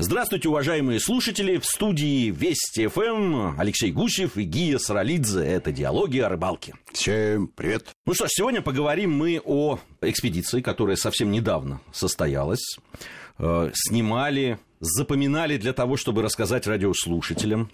Здравствуйте, 0.00 0.48
уважаемые 0.48 1.00
слушатели. 1.00 1.56
В 1.56 1.64
студии 1.64 2.30
Вести 2.30 2.86
ФМ 2.86 3.58
Алексей 3.58 3.90
Гусев 3.90 4.36
и 4.36 4.44
Гия 4.44 4.78
Саралидзе. 4.78 5.40
Это 5.40 5.72
«Диалоги 5.72 6.20
о 6.20 6.28
рыбалке». 6.28 6.74
Всем 6.92 7.48
привет. 7.48 7.88
Ну 8.06 8.14
что 8.14 8.28
ж, 8.28 8.30
сегодня 8.30 8.62
поговорим 8.62 9.12
мы 9.12 9.42
о 9.44 9.80
экспедиции, 10.00 10.60
которая 10.60 10.94
совсем 10.94 11.32
недавно 11.32 11.80
состоялась. 11.90 12.78
Э, 13.38 13.72
снимали, 13.74 14.60
запоминали 14.78 15.56
для 15.56 15.72
того, 15.72 15.96
чтобы 15.96 16.22
рассказать 16.22 16.68
радиослушателям. 16.68 17.68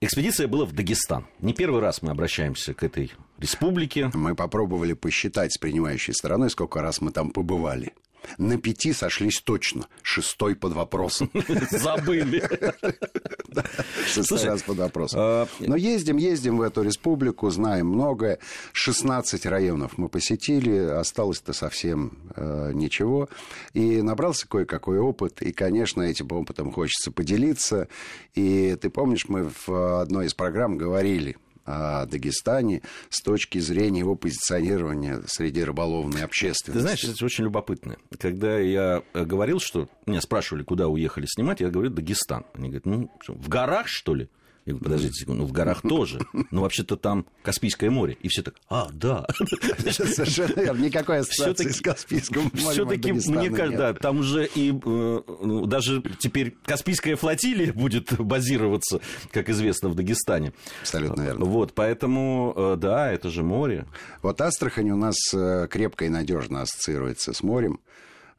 Экспедиция 0.00 0.48
была 0.48 0.64
в 0.64 0.72
Дагестан. 0.72 1.28
Не 1.38 1.54
первый 1.54 1.80
раз 1.80 2.02
мы 2.02 2.10
обращаемся 2.10 2.74
к 2.74 2.82
этой 2.82 3.12
республике. 3.38 4.10
Мы 4.14 4.34
попробовали 4.34 4.94
посчитать 4.94 5.52
с 5.52 5.58
принимающей 5.58 6.12
стороной, 6.12 6.50
сколько 6.50 6.82
раз 6.82 7.00
мы 7.00 7.12
там 7.12 7.30
побывали. 7.30 7.92
На 8.38 8.58
пяти 8.58 8.92
сошлись 8.92 9.40
точно. 9.40 9.86
Шестой 10.02 10.54
под 10.56 10.72
вопросом. 10.72 11.30
Забыли. 11.70 12.42
Шестой 14.06 14.44
раз 14.44 14.62
под 14.62 14.78
вопросом. 14.78 15.20
А, 15.20 15.48
Но 15.60 15.76
ездим, 15.76 16.16
ездим 16.16 16.58
в 16.58 16.62
эту 16.62 16.82
республику, 16.82 17.50
знаем 17.50 17.88
многое. 17.88 18.38
16 18.72 19.46
районов 19.46 19.98
мы 19.98 20.08
посетили, 20.08 20.76
осталось-то 20.76 21.52
совсем 21.52 22.18
э, 22.36 22.72
ничего. 22.72 23.28
И 23.74 24.02
набрался 24.02 24.48
кое-какой 24.48 24.98
опыт. 24.98 25.42
И, 25.42 25.52
конечно, 25.52 26.02
этим 26.02 26.30
опытом 26.32 26.72
хочется 26.72 27.10
поделиться. 27.10 27.88
И 28.34 28.76
ты 28.80 28.90
помнишь, 28.90 29.28
мы 29.28 29.50
в 29.66 30.00
одной 30.00 30.26
из 30.26 30.34
программ 30.34 30.76
говорили, 30.76 31.36
о 31.64 32.06
Дагестане 32.06 32.82
с 33.08 33.22
точки 33.22 33.58
зрения 33.58 34.00
его 34.00 34.16
позиционирования 34.16 35.22
среди 35.26 35.62
рыболовной 35.62 36.22
общественности. 36.22 36.78
Ты 36.78 36.80
знаешь, 36.80 37.04
это 37.04 37.24
очень 37.24 37.44
любопытно. 37.44 37.96
Когда 38.18 38.58
я 38.58 39.02
э, 39.12 39.24
говорил, 39.24 39.60
что 39.60 39.88
меня 40.06 40.20
спрашивали, 40.20 40.62
куда 40.62 40.88
уехали 40.88 41.26
снимать, 41.26 41.60
я 41.60 41.70
говорю, 41.70 41.90
Дагестан. 41.90 42.44
Они 42.54 42.68
говорят, 42.68 42.86
ну, 42.86 43.10
в 43.28 43.48
горах, 43.48 43.88
что 43.88 44.14
ли? 44.14 44.28
Я 44.64 44.74
говорю, 44.74 44.84
подождите 44.84 45.14
секунду, 45.14 45.42
ну 45.42 45.48
в 45.48 45.52
горах 45.52 45.82
тоже. 45.82 46.20
Но 46.50 46.62
вообще-то 46.62 46.96
там 46.96 47.26
Каспийское 47.42 47.90
море. 47.90 48.16
И 48.22 48.28
все 48.28 48.42
так, 48.42 48.54
а, 48.68 48.88
да. 48.92 49.26
Совершенно 49.90 50.60
верно. 50.60 50.84
Никакой 50.84 51.18
ассоциации 51.18 51.68
с 51.70 51.80
Каспийским 51.80 52.42
морем 52.42 52.70
Все-таки, 52.70 53.12
мне 53.12 53.50
кажется, 53.50 53.94
там 53.94 54.20
уже 54.20 54.46
и 54.46 54.70
э, 54.70 55.20
ну, 55.42 55.66
даже 55.66 56.02
теперь 56.18 56.56
Каспийская 56.64 57.16
флотилия 57.16 57.72
будет 57.72 58.12
базироваться, 58.20 59.00
как 59.32 59.48
известно, 59.48 59.88
в 59.88 59.96
Дагестане. 59.96 60.52
Абсолютно 60.82 61.22
верно. 61.22 61.44
Вот, 61.44 61.72
поэтому, 61.74 62.54
э, 62.56 62.76
да, 62.76 63.10
это 63.10 63.30
же 63.30 63.42
море. 63.42 63.86
Вот 64.22 64.40
Астрахань 64.40 64.90
у 64.90 64.96
нас 64.96 65.16
э, 65.34 65.66
крепко 65.68 66.04
и 66.04 66.08
надежно 66.08 66.62
ассоциируется 66.62 67.32
с 67.32 67.42
морем. 67.42 67.80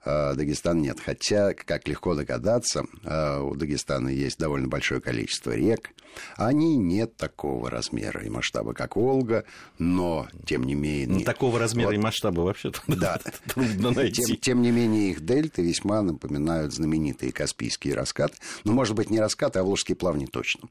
А, 0.06 0.34
Дагестан 0.34 0.82
нет. 0.82 1.00
Хотя, 1.00 1.54
как 1.54 1.88
легко 1.88 2.16
догадаться, 2.16 2.86
а, 3.04 3.42
у 3.42 3.56
Дагестана 3.56 4.10
есть 4.10 4.38
довольно 4.38 4.68
большое 4.68 5.02
количество 5.02 5.52
рек. 5.52 5.92
Они 6.36 6.78
нет 6.78 7.16
такого 7.18 7.70
размера 7.70 8.24
и 8.24 8.30
масштаба, 8.30 8.74
как 8.74 8.96
Волга, 8.96 9.46
но, 9.80 10.28
тем 10.46 10.64
не 10.64 10.76
менее... 10.76 11.20
Ну, 11.20 11.24
такого 11.24 11.58
размера 11.58 11.88
вот, 11.88 11.96
и 11.96 11.98
масштаба 11.98 12.42
вообще-то 12.42 12.82
да. 12.88 13.20
трудно 13.48 13.92
найти. 13.92 14.24
Тем, 14.24 14.38
тем 14.38 14.62
не 14.62 14.72
менее, 14.72 15.12
их 15.12 15.22
дельты 15.22 15.62
весьма 15.64 16.02
напоминают 16.02 16.74
знаменитые 16.74 17.32
Каспийские 17.32 17.96
раскаты. 17.96 18.36
Ну, 18.64 18.74
может 18.74 18.96
быть, 18.96 19.10
не 19.10 19.20
раскаты, 19.20 19.60
а 19.60 19.64
Волжские 19.64 19.96
плавни 19.96 20.26
точно. 20.26 20.70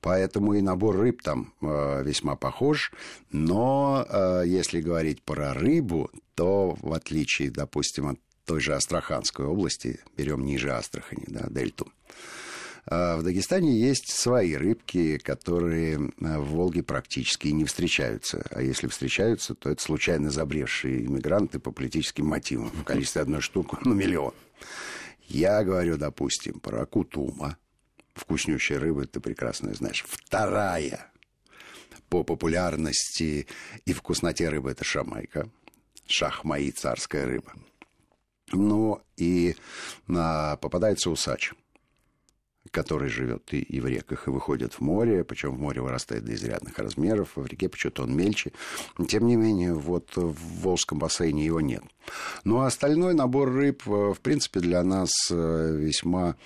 Поэтому 0.00 0.54
и 0.54 0.60
набор 0.60 0.96
рыб 0.96 1.22
там 1.22 1.54
э, 1.60 2.02
весьма 2.04 2.34
похож. 2.34 2.92
Но 3.30 4.04
э, 4.08 4.42
если 4.46 4.80
говорить 4.80 5.22
про 5.22 5.54
рыбу, 5.54 6.10
то 6.34 6.76
в 6.80 6.92
отличие, 6.92 7.50
допустим, 7.50 8.08
от 8.08 8.18
той 8.44 8.60
же 8.60 8.74
Астраханской 8.74 9.46
области, 9.46 10.00
берем 10.16 10.44
ниже 10.44 10.72
Астрахани, 10.72 11.24
да, 11.26 11.46
дельту, 11.48 11.92
а 12.84 13.16
в 13.16 13.22
Дагестане 13.22 13.78
есть 13.78 14.08
свои 14.10 14.54
рыбки, 14.54 15.18
которые 15.18 15.94
э, 15.94 16.38
в 16.38 16.48
Волге 16.48 16.82
практически 16.82 17.48
не 17.48 17.64
встречаются. 17.64 18.44
А 18.50 18.60
если 18.60 18.88
встречаются, 18.88 19.54
то 19.54 19.70
это 19.70 19.80
случайно 19.80 20.30
забревшие 20.30 21.06
иммигранты 21.06 21.60
по 21.60 21.70
политическим 21.70 22.26
мотивам 22.26 22.70
в 22.70 22.82
количестве 22.82 23.22
одной 23.22 23.40
штуки 23.40 23.76
на 23.84 23.92
миллион. 23.92 24.34
Я 25.28 25.62
говорю, 25.62 25.96
допустим, 25.96 26.58
про 26.58 26.84
кутума. 26.84 27.56
Вкуснющая 28.14 28.78
рыба, 28.78 29.06
ты 29.06 29.20
прекрасно 29.20 29.72
знаешь. 29.74 30.04
Вторая 30.06 31.10
по 32.10 32.24
популярности 32.24 33.46
и 33.86 33.92
вкусноте 33.94 34.48
рыбы– 34.48 34.70
это 34.72 34.84
шамайка. 34.84 35.48
Шахмаи– 36.06 36.70
царская 36.72 37.24
рыба. 37.24 37.54
Ну 38.52 39.00
и 39.16 39.56
а, 40.08 40.56
попадается 40.56 41.10
усач 41.10 41.52
который 42.72 43.08
живет 43.08 43.52
и, 43.52 43.58
и 43.60 43.80
в 43.80 43.86
реках, 43.86 44.26
и 44.26 44.30
выходит 44.30 44.74
в 44.74 44.80
море, 44.80 45.24
причем 45.24 45.54
в 45.54 45.60
море 45.60 45.82
вырастает 45.82 46.24
до 46.24 46.34
изрядных 46.34 46.78
размеров, 46.78 47.36
в 47.36 47.46
реке 47.46 47.68
почему-то 47.68 48.02
он 48.02 48.16
мельче. 48.16 48.52
Тем 49.08 49.26
не 49.26 49.36
менее, 49.36 49.74
вот 49.74 50.16
в 50.16 50.62
Волжском 50.62 50.98
бассейне 50.98 51.44
его 51.44 51.60
нет. 51.60 51.82
Ну, 52.44 52.60
а 52.60 52.66
остальной 52.66 53.14
набор 53.14 53.52
рыб, 53.52 53.82
э, 53.86 54.14
в 54.14 54.20
принципе, 54.20 54.60
для 54.60 54.82
нас 54.82 55.10
э, 55.30 55.76
весьма 55.78 56.36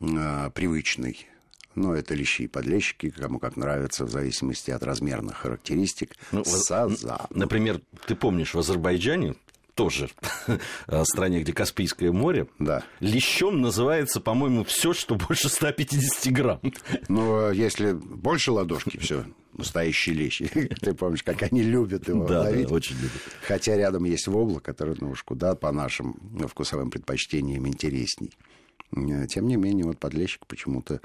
э, 0.00 0.50
привычный. 0.54 1.26
Но 1.74 1.94
это 1.94 2.14
лещи 2.14 2.42
и 2.42 2.46
подлещики, 2.46 3.10
кому 3.10 3.40
как 3.40 3.56
нравится, 3.56 4.04
в 4.04 4.10
зависимости 4.10 4.70
от 4.70 4.84
размерных 4.84 5.38
характеристик. 5.38 6.12
Ну, 6.30 6.44
Сазан. 6.44 6.96
Например, 7.30 7.80
ты 8.06 8.14
помнишь, 8.14 8.54
в 8.54 8.58
Азербайджане 8.58 9.34
тоже 9.74 10.08
стране, 11.04 11.40
где 11.40 11.52
Каспийское 11.52 12.12
море, 12.12 12.46
да. 12.58 12.82
лещом 13.00 13.60
называется, 13.60 14.20
по-моему, 14.20 14.64
все, 14.64 14.92
что 14.92 15.16
больше 15.16 15.48
150 15.48 16.32
грамм. 16.32 16.60
Ну, 17.08 17.50
если 17.50 17.92
больше 17.92 18.52
ладошки, 18.52 18.98
все, 18.98 19.24
настоящий 19.56 20.12
лещ. 20.12 20.42
Ты 20.80 20.94
помнишь, 20.94 21.22
как 21.22 21.42
они 21.42 21.62
любят 21.62 22.08
его 22.08 22.26
да, 22.26 22.42
ловить? 22.42 22.68
Да, 22.68 22.74
очень 22.74 22.96
любят. 22.96 23.20
Хотя 23.46 23.76
рядом 23.76 24.04
есть 24.04 24.26
вобла, 24.26 24.60
который, 24.60 24.96
ну 25.00 25.10
уж 25.10 25.22
куда 25.22 25.54
по 25.54 25.72
нашим 25.72 26.16
вкусовым 26.48 26.90
предпочтениям 26.90 27.66
интересней. 27.66 28.32
Э, 28.96 29.26
тем 29.26 29.46
не 29.48 29.56
менее, 29.56 29.84
вот 29.86 29.98
подлещик 29.98 30.46
почему-то 30.46 31.00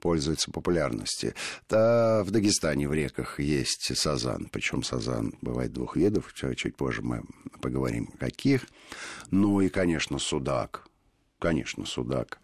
пользуется 0.00 0.50
популярностью. 0.50 1.34
Да, 1.68 2.22
в 2.24 2.30
Дагестане 2.30 2.88
в 2.88 2.92
реках 2.92 3.40
есть 3.40 3.96
сазан, 3.96 4.48
причем 4.50 4.82
сазан 4.82 5.34
бывает 5.40 5.72
двух 5.72 5.96
видов, 5.96 6.32
чуть 6.34 6.76
позже 6.76 7.02
мы 7.02 7.22
поговорим, 7.60 8.06
каких. 8.18 8.66
Ну 9.30 9.60
и, 9.60 9.68
конечно, 9.68 10.18
судак. 10.18 10.86
Конечно, 11.38 11.84
судак. 11.84 12.38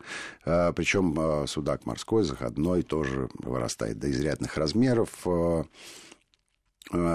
А, 0.44 0.72
причем 0.72 1.14
а, 1.18 1.46
судак 1.46 1.86
морской, 1.86 2.22
заходной, 2.22 2.82
тоже 2.82 3.28
вырастает 3.34 3.98
до 3.98 4.10
изрядных 4.10 4.56
размеров. 4.56 5.10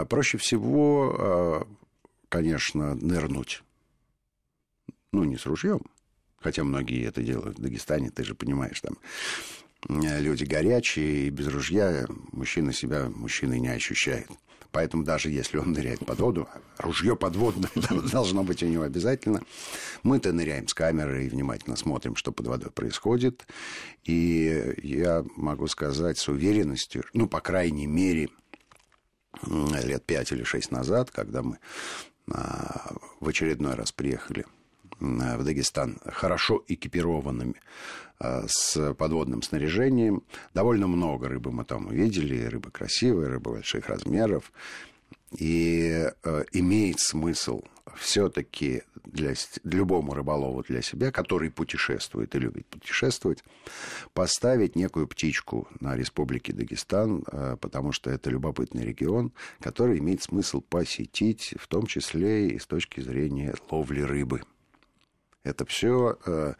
Проще 0.07 0.37
всего, 0.37 1.67
конечно, 2.29 2.95
нырнуть. 2.95 3.61
Ну, 5.11 5.25
не 5.25 5.37
с 5.37 5.45
ружьем, 5.45 5.81
хотя 6.45 6.63
многие 6.63 7.07
это 7.07 7.23
делают 7.23 7.57
в 7.57 7.61
Дагестане, 7.61 8.11
ты 8.11 8.23
же 8.23 8.35
понимаешь, 8.35 8.79
там 8.79 8.99
э, 9.89 10.21
люди 10.21 10.43
горячие, 10.43 11.25
и 11.25 11.29
без 11.31 11.47
ружья 11.47 12.05
мужчина 12.31 12.71
себя 12.71 13.09
мужчиной 13.09 13.59
не 13.59 13.69
ощущает. 13.69 14.29
Поэтому 14.69 15.03
даже 15.03 15.31
если 15.31 15.57
он 15.57 15.71
ныряет 15.71 16.05
под 16.05 16.19
воду, 16.19 16.47
ружье 16.77 17.15
подводное 17.15 17.71
должно 18.11 18.43
быть 18.43 18.61
у 18.61 18.67
него 18.67 18.83
обязательно. 18.83 19.41
Мы-то 20.03 20.33
ныряем 20.33 20.67
с 20.67 20.75
камерой 20.75 21.25
и 21.25 21.29
внимательно 21.29 21.77
смотрим, 21.77 22.15
что 22.15 22.31
под 22.31 22.45
водой 22.45 22.69
происходит. 22.69 23.47
И 24.03 24.75
я 24.83 25.25
могу 25.35 25.65
сказать 25.65 26.19
с 26.19 26.27
уверенностью, 26.27 27.05
ну, 27.13 27.27
по 27.27 27.41
крайней 27.41 27.87
мере, 27.87 28.29
лет 29.47 30.05
пять 30.05 30.31
или 30.31 30.43
шесть 30.43 30.69
назад, 30.69 31.09
когда 31.09 31.41
мы 31.41 31.57
а, 32.31 32.93
в 33.19 33.27
очередной 33.27 33.73
раз 33.73 33.91
приехали 33.91 34.45
в 34.99 35.43
Дагестан 35.43 35.97
хорошо 36.05 36.63
экипированными 36.67 37.55
а, 38.19 38.45
с 38.47 38.93
подводным 38.93 39.41
снаряжением. 39.41 40.23
Довольно 40.53 40.87
много 40.87 41.27
рыбы 41.27 41.51
мы 41.51 41.65
там 41.65 41.87
увидели. 41.87 42.45
Рыба 42.45 42.71
красивая, 42.71 43.29
рыба 43.29 43.51
больших 43.51 43.89
размеров. 43.89 44.51
И 45.37 46.09
э, 46.23 46.45
имеет 46.53 46.99
смысл 46.99 47.61
все-таки 47.97 48.83
для, 49.03 49.33
любому 49.63 50.13
рыболову 50.13 50.63
для 50.63 50.81
себя, 50.81 51.11
который 51.11 51.49
путешествует 51.51 52.35
и 52.35 52.39
любит 52.39 52.65
путешествовать, 52.67 53.43
поставить 54.13 54.75
некую 54.75 55.07
птичку 55.07 55.67
на 55.79 55.95
Республике 55.95 56.53
Дагестан, 56.53 57.23
э, 57.27 57.57
потому 57.59 57.91
что 57.91 58.09
это 58.09 58.29
любопытный 58.29 58.85
регион, 58.85 59.33
который 59.59 59.99
имеет 59.99 60.23
смысл 60.23 60.61
посетить, 60.61 61.53
в 61.59 61.67
том 61.67 61.85
числе 61.85 62.49
и 62.49 62.59
с 62.59 62.65
точки 62.65 63.01
зрения 63.01 63.53
ловли 63.69 64.01
рыбы. 64.01 64.41
Это 65.45 65.63
все 65.65 66.17
э, 66.25 66.53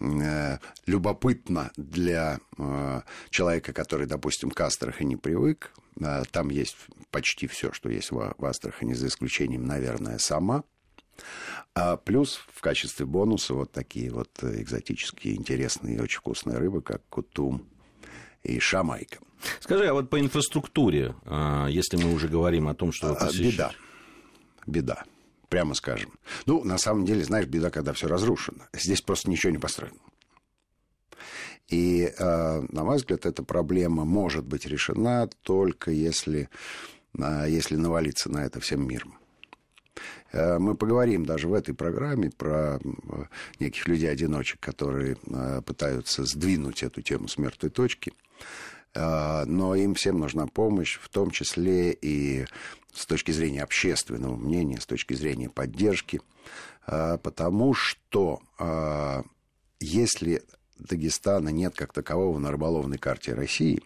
э, 0.00 0.58
любопытно 0.86 1.70
для 1.76 2.40
э, 2.56 3.02
человека, 3.30 3.74
который, 3.74 4.06
допустим, 4.06 4.50
к 4.50 4.60
Астрахани 4.60 5.16
привык. 5.16 5.70
Там 6.32 6.50
есть 6.50 6.76
почти 7.10 7.46
все, 7.46 7.72
что 7.72 7.88
есть 7.88 8.10
в 8.10 8.44
Астрахани, 8.44 8.94
за 8.94 9.06
исключением, 9.06 9.64
наверное, 9.66 10.18
сама. 10.18 10.64
А 11.74 11.96
плюс 11.96 12.40
в 12.52 12.60
качестве 12.60 13.06
бонуса 13.06 13.54
вот 13.54 13.72
такие 13.72 14.10
вот 14.10 14.30
экзотические, 14.42 15.36
интересные 15.36 15.96
и 15.96 16.00
очень 16.00 16.18
вкусные 16.18 16.58
рыбы, 16.58 16.82
как 16.82 17.02
кутум 17.08 17.66
и 18.42 18.58
шамайка. 18.58 19.18
Скажи, 19.60 19.86
а 19.86 19.94
вот 19.94 20.10
по 20.10 20.20
инфраструктуре, 20.20 21.14
если 21.68 21.96
мы 21.96 22.12
уже 22.12 22.28
говорим 22.28 22.68
о 22.68 22.74
том, 22.74 22.92
что... 22.92 23.16
А, 23.18 23.30
беда. 23.32 23.72
Беда. 24.66 25.04
Прямо 25.48 25.74
скажем. 25.74 26.12
Ну, 26.46 26.64
на 26.64 26.78
самом 26.78 27.04
деле, 27.04 27.24
знаешь, 27.24 27.46
беда, 27.46 27.70
когда 27.70 27.92
все 27.92 28.08
разрушено. 28.08 28.64
Здесь 28.72 29.00
просто 29.00 29.30
ничего 29.30 29.52
не 29.52 29.58
построено. 29.58 29.98
И, 31.68 32.12
а, 32.18 32.64
на 32.68 32.84
мой 32.84 32.96
взгляд, 32.96 33.26
эта 33.26 33.42
проблема 33.42 34.04
может 34.04 34.44
быть 34.44 34.66
решена 34.66 35.28
только 35.42 35.90
если, 35.90 36.48
если 37.14 37.76
навалиться 37.76 38.30
на 38.30 38.44
это 38.44 38.60
всем 38.60 38.86
миром. 38.86 39.18
Э, 40.32 40.58
мы 40.58 40.74
поговорим 40.74 41.24
даже 41.24 41.48
в 41.48 41.54
этой 41.54 41.74
программе 41.74 42.30
про 42.30 42.78
неких 43.58 43.88
людей-одиночек, 43.88 44.60
которые 44.60 45.16
пытаются 45.64 46.24
сдвинуть 46.24 46.82
эту 46.82 47.02
тему 47.02 47.28
с 47.28 47.38
мертвой 47.38 47.70
точки. 47.70 48.12
А, 48.96 49.44
но 49.44 49.74
им 49.74 49.94
всем 49.94 50.18
нужна 50.18 50.46
помощь, 50.46 50.98
в 50.98 51.08
том 51.10 51.30
числе 51.30 51.92
и 51.92 52.46
с 52.94 53.04
точки 53.04 53.30
зрения 53.30 53.62
общественного 53.62 54.36
мнения, 54.36 54.80
с 54.80 54.86
точки 54.86 55.12
зрения 55.12 55.50
поддержки, 55.50 56.22
а, 56.86 57.18
потому 57.18 57.74
что 57.74 58.40
а, 58.58 59.22
если 59.80 60.42
Дагестана 60.78 61.50
нет 61.50 61.74
как 61.74 61.92
такового 61.92 62.38
на 62.38 62.50
рыболовной 62.50 62.96
карте 62.96 63.34
России, 63.34 63.82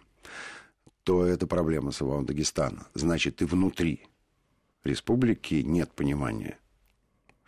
то 1.03 1.25
это 1.25 1.45
проблема 1.45 1.91
самого 1.91 2.23
Дагестана. 2.23 2.87
Значит, 2.93 3.41
и 3.41 3.45
внутри 3.45 4.07
республики 4.85 5.55
нет 5.55 5.91
понимания 5.91 6.57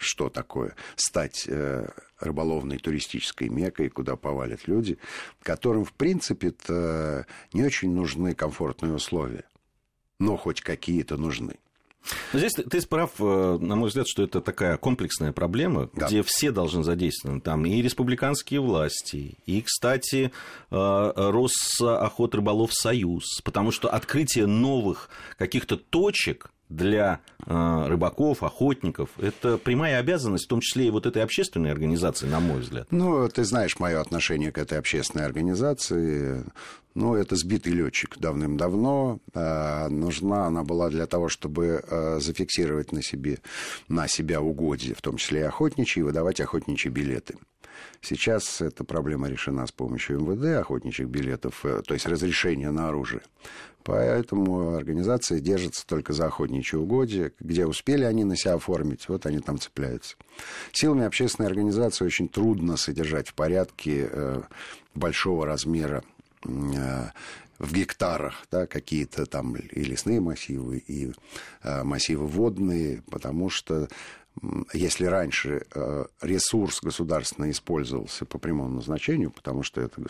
что 0.04 0.30
такое 0.30 0.76
стать 0.96 1.46
э, 1.48 1.88
рыболовной 2.20 2.78
туристической 2.78 3.50
мекой, 3.50 3.90
куда 3.90 4.16
повалят 4.16 4.68
люди, 4.68 4.98
которым, 5.42 5.86
в 5.86 5.94
принципе 5.94 6.54
не 7.54 7.64
очень 7.64 7.94
нужны 7.94 8.36
комфортные 8.36 8.94
условия, 8.94 9.46
но 10.20 10.38
хоть 10.38 10.62
какие-то 10.62 11.18
нужны. 11.18 11.56
Но 12.34 12.40
здесь 12.40 12.54
ты, 12.54 12.64
ты 12.64 12.82
прав, 12.88 13.12
э, 13.20 13.58
на 13.60 13.76
мой 13.76 13.88
взгляд, 13.90 14.08
что 14.08 14.24
это 14.24 14.42
такая 14.42 14.78
комплексная 14.78 15.32
проблема, 15.32 15.90
да. 15.94 16.08
где 16.08 16.24
все 16.24 16.52
должны 16.52 16.84
задействованы. 16.84 17.40
Там 17.40 17.66
и 17.66 17.82
республиканские 17.82 18.60
власти, 18.60 19.38
и, 19.46 19.62
кстати, 19.62 20.32
э, 20.70 21.12
Росохот 21.16 22.36
Рыболов 22.36 22.74
Союз. 22.74 23.42
Потому 23.44 23.72
что 23.72 23.90
открытие 23.90 24.48
новых 24.48 25.10
каких-то 25.38 25.78
точек 25.78 26.52
для 26.76 27.20
э, 27.46 27.86
рыбаков, 27.88 28.44
охотников. 28.44 29.10
Это 29.20 29.58
прямая 29.58 30.00
обязанность, 30.00 30.46
в 30.46 30.48
том 30.48 30.60
числе 30.62 30.88
и 30.88 30.92
вот 30.92 31.06
этой 31.06 31.24
общественной 31.24 31.72
организации, 31.72 32.28
на 32.28 32.40
мой 32.40 32.62
взгляд. 32.62 32.88
Ну, 32.92 33.28
ты 33.30 33.44
знаешь 33.44 33.80
мое 33.80 34.02
отношение 34.02 34.52
к 34.52 34.58
этой 34.58 34.80
общественной 34.80 35.26
организации. 35.26 36.44
Ну, 36.96 37.16
это 37.16 37.36
сбитый 37.36 37.74
летчик 37.74 38.18
давным-давно. 38.18 39.20
Э, 39.34 39.88
нужна 39.90 40.48
она 40.48 40.64
была 40.64 40.90
для 40.90 41.06
того, 41.06 41.30
чтобы 41.30 41.84
э, 41.88 42.20
зафиксировать 42.20 42.92
на 42.92 43.02
себе, 43.02 43.40
на 43.88 44.08
себя 44.08 44.42
угодья, 44.42 44.96
в 44.96 45.02
том 45.02 45.18
числе 45.18 45.42
и 45.42 45.44
охотничьи, 45.44 46.02
и 46.02 46.04
выдавать 46.04 46.40
охотничьи 46.42 46.92
билеты. 46.92 47.36
Сейчас 48.02 48.62
эта 48.62 48.84
проблема 48.84 49.30
решена 49.30 49.66
с 49.66 49.72
помощью 49.72 50.20
МВД, 50.20 50.60
охотничьих 50.60 51.08
билетов, 51.08 51.66
э, 51.66 51.82
то 51.86 51.94
есть 51.94 52.06
разрешения 52.06 52.72
на 52.72 52.90
оружие. 52.90 53.22
Поэтому 53.84 54.76
организация 54.76 55.40
держится 55.40 55.86
только 55.86 56.14
за 56.14 56.28
охотничьи 56.28 56.78
угодья. 56.80 57.32
Где 57.40 57.66
успели 57.66 58.04
они 58.04 58.24
на 58.24 58.36
себя 58.36 58.54
оформить, 58.54 59.10
вот 59.10 59.26
они 59.26 59.40
там 59.40 59.60
цепляются. 59.60 60.16
Силами 60.72 61.06
общественной 61.06 61.48
организации 61.48 62.06
очень 62.06 62.30
трудно 62.30 62.78
содержать 62.78 63.30
в 63.30 63.34
порядке 63.34 64.10
э, 64.10 64.42
большого 64.96 65.46
размера 65.46 66.04
э, 66.46 66.50
в 67.60 67.74
гектарах, 67.74 68.46
да, 68.52 68.68
какие-то 68.68 69.26
там 69.26 69.56
и 69.56 69.84
лесные 69.84 70.20
массивы, 70.20 70.80
и 70.80 71.14
массивы 71.64 72.26
водные, 72.28 73.04
потому 73.10 73.50
что 73.50 73.88
если 74.74 75.06
раньше 75.06 75.66
э, 75.74 76.06
ресурс 76.22 76.82
государственный 76.82 77.52
использовался 77.52 78.26
по 78.26 78.40
прямому 78.40 78.76
назначению, 78.76 79.32
потому 79.32 79.64
что 79.64 79.82
это, 79.82 80.02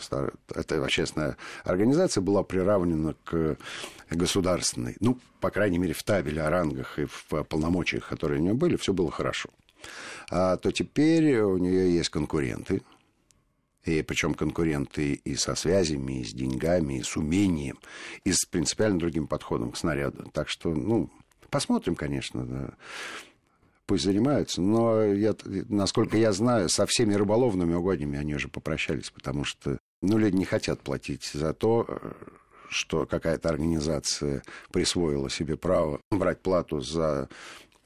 эта 0.54 0.82
общественная 0.82 1.36
организация 1.64 2.22
была 2.22 2.42
приравнена 2.42 3.14
к 3.24 3.56
государственной, 4.10 4.96
ну, 5.00 5.18
по 5.40 5.50
крайней 5.50 5.78
мере, 5.78 5.92
в 5.92 6.02
табеле 6.02 6.42
о 6.42 6.50
рангах 6.50 6.98
и 6.98 7.04
в 7.04 7.44
полномочиях, 7.44 8.08
которые 8.08 8.40
у 8.40 8.42
нее 8.42 8.54
были, 8.54 8.76
все 8.76 8.92
было 8.92 9.10
хорошо. 9.10 9.50
А, 10.30 10.56
то 10.56 10.72
теперь 10.72 11.40
у 11.40 11.58
нее 11.58 11.94
есть 11.94 12.08
конкуренты, 12.08 12.82
и 13.84 14.00
причем 14.00 14.32
конкуренты 14.32 15.12
и 15.12 15.36
со 15.36 15.54
связями, 15.54 16.20
и 16.20 16.24
с 16.24 16.32
деньгами, 16.32 16.98
и 16.98 17.02
с 17.02 17.16
умением, 17.18 17.78
и 18.24 18.32
с 18.32 18.46
принципиально 18.46 18.98
другим 18.98 19.26
подходом 19.26 19.72
к 19.72 19.76
снаряду. 19.76 20.30
Так 20.32 20.48
что, 20.48 20.70
ну, 20.70 21.10
посмотрим, 21.50 21.94
конечно. 21.94 22.46
Да 22.46 22.74
пусть 23.86 24.04
занимаются. 24.04 24.60
Но, 24.60 25.02
я, 25.04 25.34
насколько 25.44 26.16
я 26.16 26.32
знаю, 26.32 26.68
со 26.68 26.86
всеми 26.86 27.14
рыболовными 27.14 27.74
угодьями 27.74 28.18
они 28.18 28.34
уже 28.34 28.48
попрощались, 28.48 29.10
потому 29.10 29.44
что 29.44 29.78
ну, 30.02 30.18
люди 30.18 30.36
не 30.36 30.44
хотят 30.44 30.80
платить 30.80 31.30
за 31.32 31.54
то, 31.54 31.86
что 32.68 33.06
какая-то 33.06 33.48
организация 33.48 34.42
присвоила 34.72 35.30
себе 35.30 35.56
право 35.56 36.00
брать 36.10 36.40
плату 36.40 36.80
за 36.80 37.28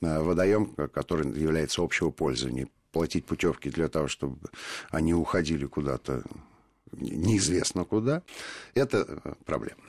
э, 0.01 0.21
водоем, 0.21 0.75
который 0.93 1.31
является 1.39 1.83
общего 1.83 2.11
пользования, 2.11 2.69
платить 2.91 3.27
путевки 3.27 3.71
для 3.71 3.89
того, 3.89 4.09
чтобы 4.09 4.49
они 4.91 5.15
уходили 5.15 5.67
куда-то 5.67 6.23
неизвестно 6.93 7.85
куда, 7.85 8.23
это 8.75 9.37
проблема. 9.45 9.83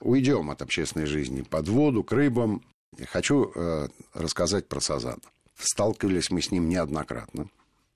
Уйдем 0.00 0.50
от 0.50 0.62
общественной 0.62 1.06
жизни 1.06 1.42
под 1.42 1.68
воду, 1.68 2.02
к 2.02 2.12
рыбам. 2.12 2.62
Хочу 3.08 3.52
э, 3.54 3.88
рассказать 4.14 4.68
про 4.68 4.80
сазана. 4.80 5.20
Сталкивались 5.56 6.30
мы 6.30 6.42
с 6.42 6.50
ним 6.50 6.68
неоднократно. 6.68 7.48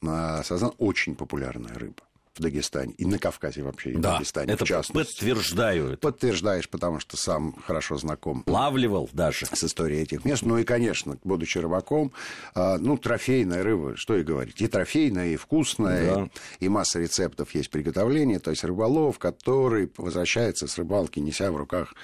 Сазан 0.03 0.73
очень 0.79 1.15
популярная 1.15 1.75
рыба 1.75 2.03
в 2.35 2.43
Дагестане 2.43 2.95
и 2.95 3.05
на 3.05 3.19
Кавказе 3.19 3.63
вообще, 3.63 3.91
и 3.91 3.97
да, 3.97 4.11
в 4.11 4.13
Дагестане 4.15 4.53
это 4.53 4.65
в 4.65 4.69
частности. 4.69 5.13
подтверждаю. 5.15 5.89
Это. 5.91 5.97
Подтверждаешь, 5.99 6.69
потому 6.69 7.01
что 7.01 7.17
сам 7.17 7.55
хорошо 7.67 7.97
знаком. 7.97 8.45
Лавливал 8.47 9.11
даже. 9.13 9.47
С 9.47 9.65
историей 9.65 10.03
этих 10.03 10.25
мест. 10.25 10.43
Ну 10.43 10.57
и, 10.59 10.65
конечно, 10.65 11.19
будучи 11.25 11.59
рыбаком, 11.59 12.13
а, 12.55 12.79
ну, 12.79 12.97
трофейная 12.97 13.63
рыба, 13.63 13.97
что 13.97 14.17
и 14.17 14.23
говорить. 14.23 14.61
И 14.63 14.69
трофейная, 14.69 15.29
и 15.29 15.37
вкусная, 15.37 16.15
да. 16.15 16.31
и, 16.61 16.67
и 16.67 16.69
масса 16.69 17.01
рецептов 17.01 17.55
есть 17.55 17.71
приготовления. 17.71 18.39
То 18.39 18.51
есть 18.51 18.65
рыболов, 18.65 19.19
который 19.19 19.91
возвращается 19.97 20.67
с 20.67 20.79
рыбалки, 20.79 21.19
неся 21.19 21.51
в 21.51 21.57
руках... 21.57 21.95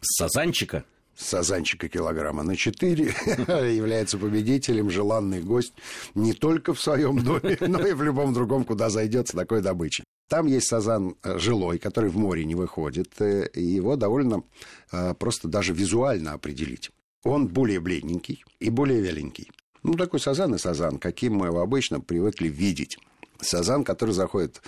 Сазанчика? 0.00 0.84
Сазанчика 1.16 1.88
килограмма 1.88 2.42
на 2.42 2.56
4, 2.56 3.04
является 3.74 4.18
победителем, 4.18 4.90
желанный 4.90 5.42
гость 5.42 5.74
не 6.14 6.32
только 6.32 6.74
в 6.74 6.80
своем 6.80 7.22
доме, 7.22 7.56
но 7.60 7.86
и 7.86 7.92
в 7.92 8.02
любом 8.02 8.32
другом, 8.32 8.64
куда 8.64 8.90
зайдет 8.90 9.28
с 9.28 9.32
такой 9.32 9.62
добычей. 9.62 10.04
Там 10.28 10.46
есть 10.46 10.68
сазан 10.68 11.16
э, 11.22 11.38
жилой, 11.38 11.78
который 11.78 12.10
в 12.10 12.16
море 12.16 12.44
не 12.44 12.54
выходит, 12.54 13.20
э, 13.20 13.48
и 13.54 13.62
его 13.62 13.96
довольно 13.96 14.42
э, 14.90 15.14
просто 15.14 15.48
даже 15.48 15.74
визуально 15.74 16.32
определить. 16.32 16.90
Он 17.24 17.48
более 17.48 17.80
бледненький 17.80 18.44
и 18.58 18.70
более 18.70 19.00
вяленький. 19.00 19.50
Ну, 19.82 19.94
такой 19.94 20.20
сазан 20.20 20.54
и 20.54 20.58
сазан, 20.58 20.98
каким 20.98 21.34
мы 21.34 21.46
его 21.46 21.60
обычно 21.60 22.00
привыкли 22.00 22.48
видеть. 22.48 22.98
Сазан, 23.40 23.84
который 23.84 24.14
заходит 24.14 24.62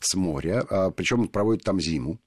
с 0.00 0.14
моря, 0.14 0.66
а, 0.68 0.90
причем 0.90 1.28
проводит 1.28 1.62
там 1.62 1.80
зиму, 1.80 2.18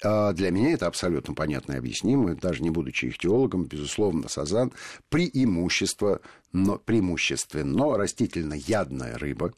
для 0.00 0.50
меня 0.50 0.72
это 0.72 0.86
абсолютно 0.86 1.34
понятно 1.34 1.72
и 1.72 1.78
объяснимо, 1.78 2.34
даже 2.34 2.62
не 2.62 2.70
будучи 2.70 3.06
ихтиологом, 3.06 3.64
безусловно, 3.64 4.28
сазан. 4.28 4.72
Преимущество, 5.08 6.20
но, 6.52 6.78
преимущественно 6.78 7.96
растительно-ядная 7.96 9.18
рыба, 9.18 9.52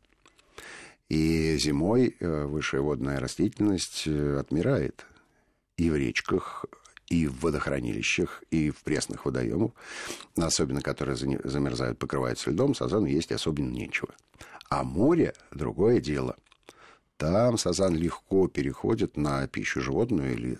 и 1.08 1.56
зимой 1.56 2.16
э, 2.20 2.44
высшая 2.44 2.82
водная 2.82 3.18
растительность 3.18 4.02
э, 4.06 4.38
отмирает 4.38 5.06
и 5.78 5.88
в 5.90 5.96
речках, 5.96 6.66
и 7.08 7.26
в 7.26 7.40
водохранилищах, 7.40 8.42
и 8.50 8.70
в 8.70 8.82
пресных 8.82 9.24
водоемах, 9.24 9.72
особенно 10.36 10.82
которые 10.82 11.16
замерзают, 11.16 11.98
покрываются 11.98 12.50
льдом, 12.50 12.74
сазану 12.74 13.06
есть 13.06 13.32
особенно 13.32 13.70
нечего. 13.70 14.14
А 14.68 14.84
море– 14.84 15.32
другое 15.50 16.00
дело– 16.00 16.36
там 17.18 17.58
сазан 17.58 17.96
легко 17.96 18.46
переходит 18.48 19.16
на 19.16 19.46
пищу 19.48 19.80
животную 19.80 20.34
или 20.34 20.58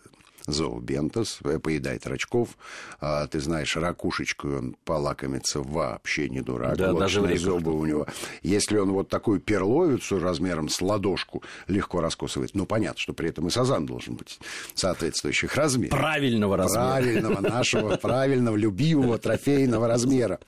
зообентос, 0.49 1.39
э, 1.45 1.59
поедает 1.59 2.07
рачков. 2.07 2.57
А, 3.01 3.27
ты 3.27 3.41
знаешь, 3.41 3.77
ракушечку 3.77 4.49
он 4.49 4.77
полакомится 4.85 5.61
вообще 5.61 6.29
не 6.29 6.41
дурак. 6.41 6.77
Да, 6.77 6.93
даже 6.93 7.21
в 7.21 7.39
зубы 7.39 7.73
у 7.73 7.85
него. 7.85 8.07
Если 8.43 8.79
он 8.79 8.93
вот 8.93 9.09
такую 9.09 9.41
перловицу 9.41 10.19
размером 10.19 10.69
с 10.69 10.81
ладошку 10.81 11.43
легко 11.67 12.01
раскусывает, 12.01 12.55
ну, 12.55 12.67
понятно, 12.67 13.01
что 13.01 13.13
при 13.13 13.29
этом 13.29 13.47
и 13.47 13.51
сазан 13.51 13.87
должен 13.87 14.15
быть 14.15 14.41
соответствующих 14.75 15.55
размеров. 15.55 15.97
Правильного 15.99 16.57
размера. 16.57 16.85
Правильного, 16.85 17.41
нашего 17.41 17.97
правильного, 17.97 18.57
любимого, 18.57 19.19
трофейного 19.19 19.87
размера. 19.87 20.41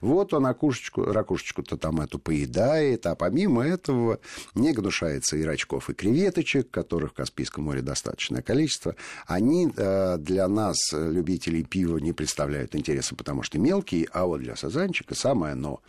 Вот 0.00 0.32
он 0.34 0.46
ракушечку, 0.46 1.04
ракушечку-то 1.04 1.76
там 1.76 2.00
эту 2.00 2.18
поедает, 2.18 3.06
а 3.06 3.14
помимо 3.14 3.66
этого 3.66 4.20
не 4.54 4.72
гнушается 4.72 5.36
и 5.36 5.42
рачков, 5.42 5.90
и 5.90 5.94
креветочек, 5.94 6.70
которых 6.70 7.10
в 7.12 7.14
Каспийском 7.14 7.64
море 7.64 7.82
достаточное 7.82 8.42
количество. 8.42 8.94
Они 9.38 9.68
э, 9.76 10.16
для 10.18 10.48
нас, 10.48 10.76
любителей 10.92 11.62
пива, 11.62 11.98
не 11.98 12.12
представляют 12.12 12.74
интереса, 12.74 13.14
потому 13.14 13.44
что 13.44 13.56
мелкие, 13.56 14.08
а 14.12 14.26
вот 14.26 14.40
для 14.40 14.56
сазанчика 14.56 15.14
самое 15.14 15.54
но. 15.54 15.80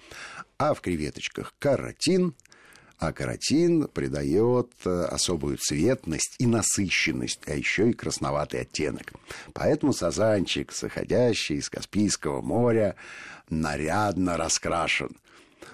А 0.59 0.75
в 0.75 0.81
креветочках 0.81 1.55
каротин, 1.57 2.35
а 2.99 3.11
каротин 3.11 3.87
придает 3.87 4.69
э, 4.85 5.05
особую 5.05 5.57
цветность 5.57 6.35
и 6.37 6.45
насыщенность, 6.45 7.41
а 7.47 7.55
еще 7.55 7.89
и 7.89 7.93
красноватый 7.93 8.61
оттенок. 8.61 9.13
Поэтому 9.53 9.93
сазанчик, 9.93 10.71
заходящий 10.71 11.55
из 11.55 11.71
Каспийского 11.71 12.41
моря, 12.41 12.93
нарядно 13.49 14.37
раскрашен. 14.37 15.17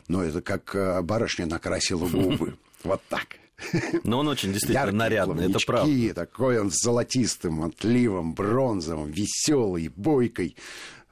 Но 0.08 0.24
это 0.24 0.42
как 0.42 0.74
э, 0.76 1.02
барышня 1.02 1.46
накрасила 1.46 2.08
губы. 2.08 2.58
Вот 2.86 3.02
так. 3.10 3.40
Но 4.04 4.20
он 4.20 4.28
очень 4.28 4.52
действительно 4.52 4.86
Яркие 4.86 4.98
нарядный, 4.98 5.50
это 5.50 5.60
правда. 5.66 6.14
Такой 6.14 6.60
он 6.60 6.72
с 6.72 6.82
золотистым 6.82 7.64
отливом, 7.64 8.34
бронзовым, 8.34 9.12
веселый, 9.12 9.90
бойкой. 9.90 10.56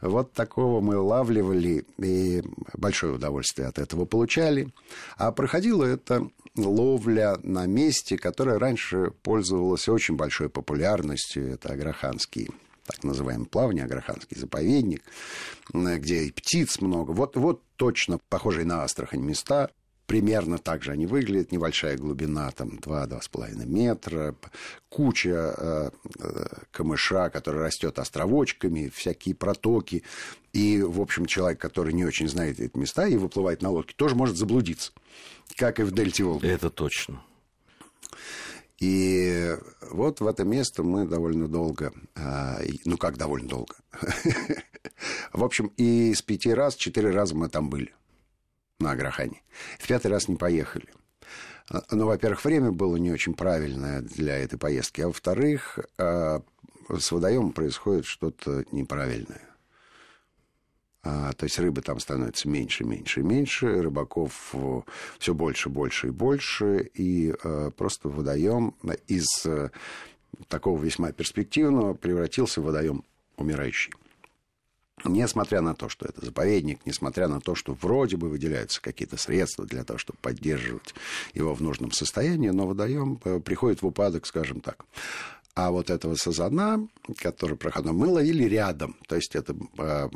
Вот 0.01 0.33
такого 0.33 0.81
мы 0.81 0.97
лавливали 0.97 1.85
и 1.97 2.43
большое 2.73 3.13
удовольствие 3.13 3.69
от 3.69 3.79
этого 3.79 4.05
получали. 4.05 4.67
А 5.17 5.31
проходила 5.31 5.85
это 5.85 6.27
ловля 6.57 7.37
на 7.41 7.65
месте, 7.65 8.17
которая 8.17 8.59
раньше 8.59 9.11
пользовалась 9.23 9.87
очень 9.87 10.15
большой 10.15 10.49
популярностью. 10.49 11.53
Это 11.53 11.69
Аграханский 11.69 12.49
так 12.85 13.01
называемый 13.05 13.47
плавание, 13.47 13.85
Аграханский 13.85 14.37
заповедник, 14.37 15.03
где 15.73 16.23
и 16.23 16.31
птиц 16.31 16.81
много. 16.81 17.11
Вот, 17.11 17.37
вот 17.37 17.61
точно 17.77 18.19
похожие 18.27 18.65
на 18.65 18.83
Астрахань 18.83 19.21
места– 19.21 19.69
примерно 20.05 20.57
так 20.57 20.83
же 20.83 20.91
они 20.91 21.05
выглядят. 21.05 21.51
Небольшая 21.51 21.97
глубина, 21.97 22.51
там 22.51 22.79
2-2,5 22.81 23.65
метра, 23.65 24.35
куча 24.89 25.55
э, 25.57 25.89
э, 26.19 26.45
камыша, 26.71 27.29
который 27.29 27.61
растет 27.61 27.99
островочками, 27.99 28.91
всякие 28.93 29.35
протоки. 29.35 30.03
И, 30.51 30.81
в 30.81 31.01
общем, 31.01 31.25
человек, 31.25 31.59
который 31.59 31.93
не 31.93 32.05
очень 32.05 32.27
знает 32.27 32.59
эти 32.59 32.77
места 32.77 33.07
и 33.07 33.17
выплывает 33.17 33.61
на 33.61 33.69
лодке, 33.69 33.93
тоже 33.95 34.15
может 34.15 34.37
заблудиться, 34.37 34.91
как 35.55 35.79
и 35.79 35.83
в 35.83 35.91
дельте 35.91 36.23
Волги. 36.23 36.47
Это 36.47 36.69
точно. 36.69 37.21
И 38.79 39.55
вот 39.91 40.19
в 40.19 40.27
это 40.27 40.43
место 40.43 40.83
мы 40.83 41.07
довольно 41.07 41.47
долго, 41.47 41.93
а, 42.15 42.59
ну 42.83 42.97
как 42.97 43.17
довольно 43.17 43.47
долго, 43.47 43.75
в 45.31 45.43
общем, 45.43 45.71
и 45.77 46.13
с 46.13 46.21
пяти 46.21 46.53
раз, 46.53 46.75
четыре 46.75 47.11
раза 47.11 47.33
мы 47.33 47.47
там 47.47 47.69
были 47.69 47.93
на 48.83 48.91
Аграхане. 48.91 49.41
В 49.79 49.87
пятый 49.87 50.07
раз 50.07 50.27
не 50.27 50.35
поехали. 50.35 50.87
Ну, 51.91 52.05
во-первых, 52.05 52.43
время 52.43 52.71
было 52.71 52.97
не 52.97 53.11
очень 53.11 53.33
правильное 53.33 54.01
для 54.01 54.37
этой 54.37 54.59
поездки, 54.59 55.01
а 55.01 55.07
во-вторых, 55.07 55.79
а, 55.97 56.41
с 56.89 57.11
водоемом 57.11 57.53
происходит 57.53 58.05
что-то 58.05 58.65
неправильное. 58.71 59.49
А, 61.01 61.33
то 61.33 61.45
есть 61.45 61.57
рыбы 61.59 61.81
там 61.81 61.99
становится 61.99 62.47
меньше, 62.47 62.83
меньше 62.83 63.21
и 63.21 63.23
меньше, 63.23 63.81
рыбаков 63.81 64.53
все 65.19 65.33
больше, 65.33 65.69
больше 65.69 66.07
и 66.07 66.11
больше, 66.11 66.89
и 66.93 67.33
а, 67.43 67.71
просто 67.71 68.09
водоем 68.09 68.75
из 69.07 69.25
такого 70.47 70.81
весьма 70.81 71.11
перспективного 71.11 71.93
превратился 71.93 72.61
в 72.61 72.65
водоем 72.65 73.03
умирающий. 73.37 73.93
Несмотря 75.05 75.61
на 75.61 75.75
то, 75.75 75.89
что 75.89 76.05
это 76.05 76.25
заповедник, 76.25 76.79
несмотря 76.85 77.27
на 77.27 77.41
то, 77.41 77.55
что 77.55 77.73
вроде 77.73 78.15
бы 78.15 78.29
выделяются 78.29 78.81
какие-то 78.81 79.17
средства 79.17 79.65
для 79.65 79.83
того, 79.83 79.99
чтобы 79.99 80.17
поддерживать 80.21 80.95
его 81.33 81.53
в 81.53 81.61
нужном 81.61 81.91
состоянии, 81.91 82.49
но 82.49 82.67
водоем 82.67 83.19
э, 83.25 83.39
приходит 83.39 83.81
в 83.81 83.87
упадок, 83.87 84.25
скажем 84.25 84.61
так. 84.61 84.85
А 85.55 85.71
вот 85.71 85.89
этого 85.89 86.15
сазана, 86.15 86.87
который 87.17 87.57
проходил, 87.57 87.93
мы 87.93 88.07
ловили 88.07 88.45
рядом. 88.45 88.95
То 89.07 89.17
есть 89.17 89.35
это 89.35 89.55
э, 89.77 90.09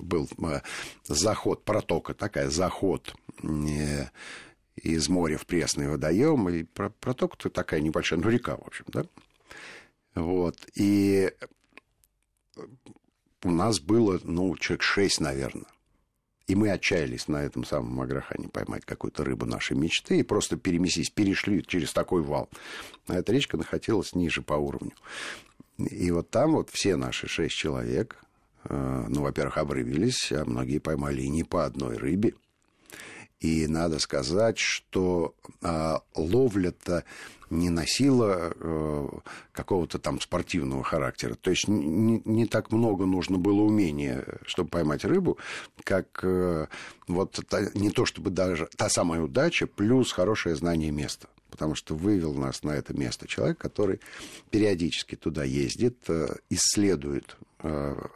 был 0.00 0.28
э, 0.38 0.60
заход, 1.04 1.64
протока 1.64 2.12
такая, 2.12 2.50
заход 2.50 3.14
из 4.74 5.08
моря 5.08 5.38
в 5.38 5.46
пресный 5.46 5.88
водоем. 5.88 6.48
И 6.48 6.64
протока 6.64 7.48
такая 7.48 7.80
небольшая, 7.80 8.18
ну, 8.18 8.28
река, 8.28 8.56
в 8.56 8.66
общем, 8.66 8.84
да. 8.88 9.04
Вот. 10.16 10.56
И 10.74 11.30
у 13.46 13.50
нас 13.50 13.78
было, 13.78 14.20
ну, 14.24 14.56
человек 14.56 14.82
шесть, 14.82 15.20
наверное. 15.20 15.66
И 16.48 16.54
мы 16.54 16.70
отчаялись 16.70 17.28
на 17.28 17.42
этом 17.42 17.64
самом 17.64 18.00
Аграхане 18.00 18.48
поймать 18.48 18.84
какую-то 18.84 19.24
рыбу 19.24 19.46
нашей 19.46 19.76
мечты 19.76 20.18
и 20.18 20.22
просто 20.22 20.56
переместись, 20.56 21.10
перешли 21.10 21.64
через 21.64 21.92
такой 21.92 22.22
вал. 22.22 22.48
А 23.06 23.14
эта 23.14 23.32
речка 23.32 23.56
находилась 23.56 24.14
ниже 24.14 24.42
по 24.42 24.54
уровню. 24.54 24.92
И 25.78 26.10
вот 26.10 26.30
там 26.30 26.52
вот 26.52 26.70
все 26.70 26.96
наши 26.96 27.28
шесть 27.28 27.56
человек, 27.56 28.16
э, 28.64 29.04
ну, 29.08 29.22
во-первых, 29.22 29.58
обрывились, 29.58 30.32
а 30.32 30.44
многие 30.44 30.78
поймали 30.78 31.22
и 31.22 31.28
не 31.28 31.42
по 31.44 31.64
одной 31.64 31.96
рыбе. 31.96 32.34
И 33.40 33.66
надо 33.66 33.98
сказать, 33.98 34.58
что 34.58 35.34
э, 35.62 35.94
ловля-то 36.14 37.04
не 37.50 37.70
носила 37.70 38.52
э, 38.54 39.08
какого-то 39.52 39.98
там 39.98 40.20
спортивного 40.20 40.82
характера. 40.82 41.34
То 41.34 41.50
есть 41.50 41.68
не, 41.68 42.22
не 42.24 42.46
так 42.46 42.72
много 42.72 43.06
нужно 43.06 43.38
было 43.38 43.60
умения, 43.60 44.24
чтобы 44.46 44.70
поймать 44.70 45.04
рыбу, 45.04 45.38
как 45.84 46.20
э, 46.22 46.66
вот 47.06 47.38
та, 47.48 47.70
не 47.74 47.90
то 47.90 48.06
чтобы 48.06 48.30
даже 48.30 48.68
та 48.76 48.88
самая 48.88 49.20
удача, 49.20 49.66
плюс 49.66 50.12
хорошее 50.12 50.56
знание 50.56 50.90
места 50.90 51.28
потому 51.48 51.74
что 51.74 51.94
вывел 51.94 52.34
нас 52.34 52.64
на 52.64 52.72
это 52.72 52.92
место 52.92 53.26
человек, 53.26 53.56
который 53.56 54.00
периодически 54.50 55.14
туда 55.14 55.42
ездит, 55.44 55.96
э, 56.08 56.36
исследует 56.50 57.38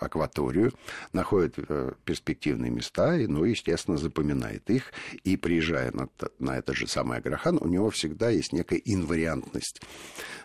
акваторию, 0.01 0.73
находит 1.13 1.55
э, 1.59 1.93
перспективные 2.05 2.71
места, 2.71 3.17
и, 3.17 3.27
ну, 3.27 3.45
естественно, 3.45 3.97
запоминает 3.97 4.69
их. 4.71 4.93
И 5.25 5.37
приезжая 5.37 5.93
на, 5.93 6.09
на 6.39 6.59
этот 6.59 6.77
же 6.77 6.87
самый 6.87 7.19
Аграхан, 7.19 7.59
у 7.61 7.69
него 7.69 7.91
всегда 7.91 8.31
есть 8.31 8.53
некая 8.53 8.81
инвариантность 8.85 9.81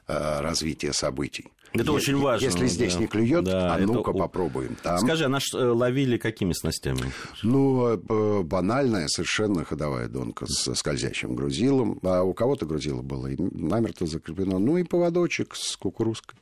э, 0.07 0.41
развития 0.41 0.93
событий. 0.93 1.51
Это 1.73 1.91
если, 1.91 2.13
очень 2.13 2.17
важно. 2.17 2.45
Если 2.45 2.67
здесь 2.67 2.93
да. 2.93 2.99
не 3.01 3.07
клюет, 3.07 3.43
да, 3.43 3.75
а 3.75 3.79
ну-ка 3.79 4.11
это... 4.11 4.19
попробуем 4.19 4.77
там. 4.81 4.97
Скажи, 4.99 5.25
а 5.25 5.29
наш 5.29 5.43
ловили 5.53 6.17
какими 6.17 6.53
снастями? 6.53 7.11
Ну, 7.43 7.97
банальная, 8.43 9.07
совершенно 9.07 9.65
ходовая 9.65 10.07
донка 10.07 10.45
с 10.47 10.73
скользящим 10.73 11.35
грузилом. 11.35 11.99
А 12.03 12.23
у 12.23 12.33
кого-то 12.33 12.65
грузило 12.65 13.01
было 13.01 13.27
и 13.27 13.35
намертво 13.37 14.07
закреплено. 14.07 14.57
Ну, 14.57 14.77
и 14.77 14.83
поводочек 14.83 15.55
с 15.55 15.75
кукурузкой. 15.75 16.37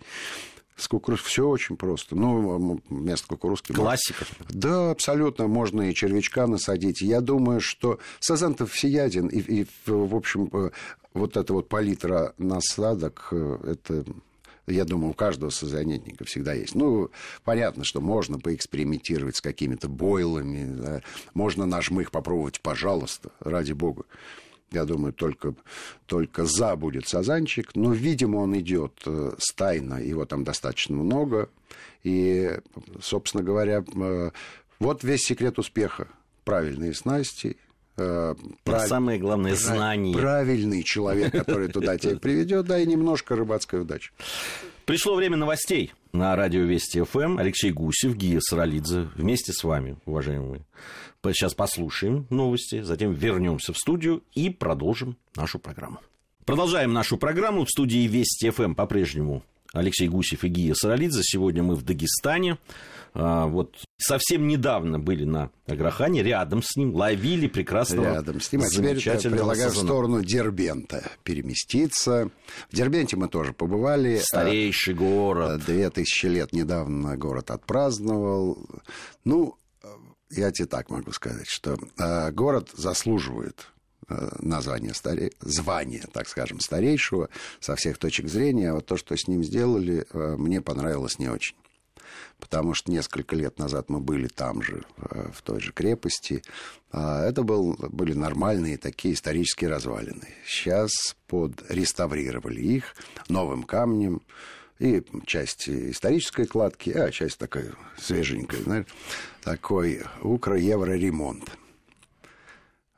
С 0.75 0.87
кукуруз 0.87 1.21
все 1.21 1.47
очень 1.47 1.77
просто. 1.77 2.15
Ну, 2.15 2.81
вместо 2.89 3.27
кукурузки... 3.27 3.73
Классика. 3.73 4.25
Да, 4.49 4.91
абсолютно. 4.91 5.47
Можно 5.47 5.89
и 5.89 5.93
червячка 5.93 6.47
насадить. 6.47 7.01
Я 7.01 7.21
думаю, 7.21 7.61
что 7.61 7.99
Сазантов 8.19 8.71
всеяден. 8.71 9.27
И, 9.27 9.39
и 9.39 9.67
в 9.85 10.15
общем, 10.15 10.49
э, 10.51 10.71
вот 11.13 11.37
эта 11.37 11.53
вот 11.53 11.69
палитра 11.69 12.33
насадок, 12.37 13.27
э, 13.31 13.57
это 13.63 14.03
я 14.67 14.85
думаю, 14.85 15.11
у 15.11 15.13
каждого 15.13 15.49
сазонетника 15.49 16.23
всегда 16.23 16.53
есть. 16.53 16.73
Ну, 16.73 17.11
понятно, 17.43 17.83
что 17.83 17.99
можно 17.99 18.39
поэкспериментировать 18.39 19.35
с 19.35 19.41
какими-то 19.41 19.89
бойлами, 19.89 20.73
да. 20.73 21.01
можно 21.33 21.65
на 21.65 21.81
жмых 21.81 22.11
попробовать, 22.11 22.61
пожалуйста, 22.61 23.31
ради 23.41 23.73
бога 23.73 24.05
я 24.73 24.85
думаю, 24.85 25.13
только, 25.13 25.55
только 26.05 26.45
за 26.45 26.75
будет 26.75 27.07
сазанчик. 27.07 27.75
Но, 27.75 27.93
видимо, 27.93 28.37
он 28.37 28.57
идет 28.59 29.01
э, 29.05 29.31
стайно, 29.37 29.95
его 29.95 30.25
там 30.25 30.43
достаточно 30.43 30.95
много. 30.95 31.49
И, 32.03 32.59
собственно 33.01 33.43
говоря, 33.43 33.83
э, 33.95 34.31
вот 34.79 35.03
весь 35.03 35.21
секрет 35.21 35.59
успеха. 35.59 36.07
Правильные 36.43 36.93
снасти, 36.93 37.57
э, 37.97 38.35
Прав... 38.63 38.87
Самое 38.87 39.19
главное 39.19 39.55
знание. 39.55 40.15
Правильный 40.15 40.83
человек, 40.83 41.31
который 41.31 41.69
туда 41.69 41.97
тебя 41.97 42.17
приведет, 42.17 42.65
да, 42.65 42.79
и 42.79 42.85
немножко 42.85 43.35
рыбацкой 43.35 43.81
удачи. 43.81 44.11
Пришло 44.85 45.15
время 45.15 45.37
новостей 45.37 45.93
на 46.13 46.35
радио 46.35 46.61
Вести 46.61 47.01
ФМ. 47.01 47.39
Алексей 47.39 47.71
Гусев, 47.71 48.15
Гия 48.15 48.39
Саралидзе 48.39 49.09
вместе 49.15 49.51
с 49.51 49.63
вами, 49.63 49.97
уважаемые. 50.05 50.61
Сейчас 51.25 51.55
послушаем 51.55 52.27
новости, 52.29 52.81
затем 52.81 53.13
вернемся 53.13 53.73
в 53.73 53.77
студию 53.77 54.23
и 54.33 54.49
продолжим 54.49 55.17
нашу 55.35 55.57
программу. 55.57 55.99
Продолжаем 56.45 56.93
нашу 56.93 57.17
программу. 57.17 57.65
В 57.65 57.69
студии 57.69 58.07
Вести 58.07 58.49
ФМ 58.49 58.75
по-прежнему 58.75 59.43
Алексей 59.73 60.07
Гусев 60.07 60.43
и 60.43 60.47
Гия 60.49 60.75
Саралидзе. 60.75 61.21
Сегодня 61.23 61.63
мы 61.63 61.75
в 61.75 61.83
Дагестане. 61.83 62.59
А, 63.15 63.47
вот 63.47 63.75
совсем 63.97 64.47
недавно 64.47 64.99
были 64.99 65.23
на 65.23 65.49
Аграхане, 65.67 66.23
рядом 66.23 66.61
с 66.63 66.75
ним, 66.75 66.95
ловили 66.95 67.47
прекрасного 67.47 68.05
Рядом 68.05 68.39
с 68.39 68.51
ним, 68.51 68.61
а 68.61 68.69
теперь 68.69 69.01
предлагаю 69.01 69.71
в 69.71 69.77
сторону 69.77 70.23
Дербента 70.23 71.03
переместиться. 71.23 72.29
В 72.71 72.75
Дербенте 72.75 73.17
мы 73.17 73.27
тоже 73.27 73.53
побывали. 73.53 74.19
Старейший 74.23 74.93
город. 74.93 75.63
Две 75.65 75.89
тысячи 75.89 76.27
лет 76.27 76.53
недавно 76.53 77.17
город 77.17 77.49
отпраздновал. 77.51 78.57
Ну, 79.25 79.57
я 80.29 80.51
тебе 80.51 80.67
так 80.67 80.89
могу 80.89 81.11
сказать, 81.11 81.47
что 81.47 81.77
э, 81.97 82.31
город 82.31 82.69
заслуживает 82.75 83.55
э, 83.59 83.72
название 84.39 84.93
старе... 84.93 85.31
звания, 85.39 86.05
так 86.11 86.27
скажем, 86.27 86.59
старейшего 86.59 87.29
со 87.59 87.75
всех 87.75 87.97
точек 87.97 88.27
зрения. 88.27 88.71
А 88.71 88.75
вот 88.75 88.85
то, 88.85 88.97
что 88.97 89.15
с 89.15 89.27
ним 89.27 89.43
сделали, 89.43 90.05
э, 90.11 90.35
мне 90.37 90.61
понравилось 90.61 91.19
не 91.19 91.29
очень. 91.29 91.55
Потому 92.39 92.73
что 92.73 92.91
несколько 92.91 93.35
лет 93.35 93.57
назад 93.57 93.89
мы 93.89 93.99
были 93.99 94.27
там 94.27 94.61
же, 94.61 94.83
в 94.97 95.41
той 95.43 95.61
же 95.61 95.71
крепости. 95.71 96.43
А 96.91 97.25
это 97.25 97.43
был, 97.43 97.75
были 97.89 98.13
нормальные 98.13 98.77
такие 98.77 99.13
исторические 99.13 99.69
развалины. 99.69 100.27
Сейчас 100.45 100.91
подреставрировали 101.27 102.59
их 102.59 102.95
новым 103.29 103.63
камнем 103.63 104.21
и 104.79 105.03
часть 105.25 105.69
исторической 105.69 106.45
кладки, 106.45 106.89
а 106.89 107.11
часть 107.11 107.37
такая 107.37 107.73
свеженькая, 107.97 108.61
знаешь, 108.61 108.87
такой 109.43 110.01
укро-евро-ремонт. 110.21 111.49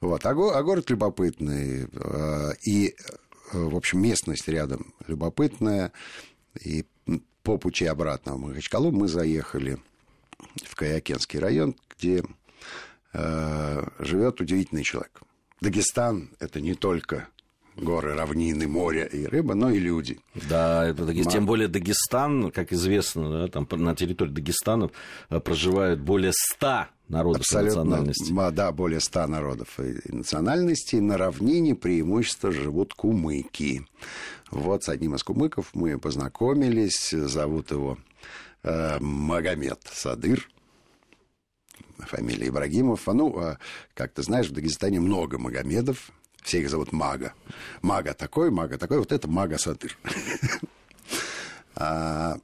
Вот. 0.05 0.23
А, 0.25 0.35
го, 0.35 0.51
а 0.51 0.61
город 0.61 0.91
любопытный, 0.91 1.87
э, 1.91 2.53
и, 2.61 2.89
э, 2.89 3.57
в 3.57 3.75
общем, 3.75 4.03
местность 4.03 4.47
рядом 4.47 4.93
любопытная, 5.07 5.91
и 6.63 6.85
по 7.41 7.57
пути 7.57 7.85
обратно 7.85 8.35
в 8.35 8.39
Махачкалу 8.39 8.91
мы 8.91 9.07
заехали 9.07 9.79
в 10.63 10.75
Каякенский 10.75 11.39
район, 11.39 11.75
где 11.89 12.23
э, 13.13 13.83
живет 13.97 14.41
удивительный 14.41 14.83
человек. 14.83 15.21
Дагестан– 15.59 16.29
это 16.39 16.61
не 16.61 16.75
только 16.75 17.27
горы, 17.75 18.13
равнины, 18.13 18.67
море 18.67 19.07
и 19.11 19.25
рыба, 19.25 19.53
но 19.53 19.69
и 19.69 19.79
люди. 19.79 20.19
Да, 20.49 20.85
это, 20.85 21.13
тем 21.25 21.45
более 21.45 21.67
Дагестан, 21.67 22.51
как 22.51 22.71
известно, 22.73 23.29
да, 23.29 23.47
там 23.47 23.67
на 23.81 23.95
территории 23.95 24.31
Дагестана 24.31 24.89
э, 25.29 25.39
проживают 25.39 25.99
более 25.99 26.31
ста 26.33 26.89
народов 27.07 27.41
Абсолютно, 27.41 27.83
национальностей. 27.83 28.35
Да, 28.51 28.71
более 28.71 28.99
ста 28.99 29.27
народов 29.27 29.79
и 29.79 30.11
национальностей. 30.11 30.99
На 30.99 31.17
равнине 31.17 31.75
преимущество 31.75 32.51
живут 32.51 32.93
кумыки. 32.93 33.85
Вот 34.51 34.83
с 34.83 34.89
одним 34.89 35.15
из 35.15 35.23
кумыков 35.23 35.69
мы 35.73 35.97
познакомились. 35.99 37.11
Зовут 37.11 37.71
его 37.71 37.97
э, 38.63 38.99
Магомед 38.99 39.79
Садыр 39.91 40.47
фамилия 41.99 42.49
Ибрагимов. 42.49 43.07
А 43.07 43.13
ну, 43.13 43.37
а, 43.37 43.57
как 43.93 44.11
ты 44.11 44.23
знаешь, 44.23 44.47
в 44.47 44.53
Дагестане 44.53 44.99
много 44.99 45.37
Магомедов. 45.37 46.11
Все 46.45 46.59
их 46.59 46.69
зовут 46.69 46.91
Мага. 46.91 47.33
Мага 47.81 48.13
такой, 48.13 48.51
Мага 48.51 48.77
такой. 48.77 48.99
Вот 48.99 49.11
это 49.11 49.27
Мага 49.27 49.57
Сатыр. 49.57 49.97
А, 51.77 52.37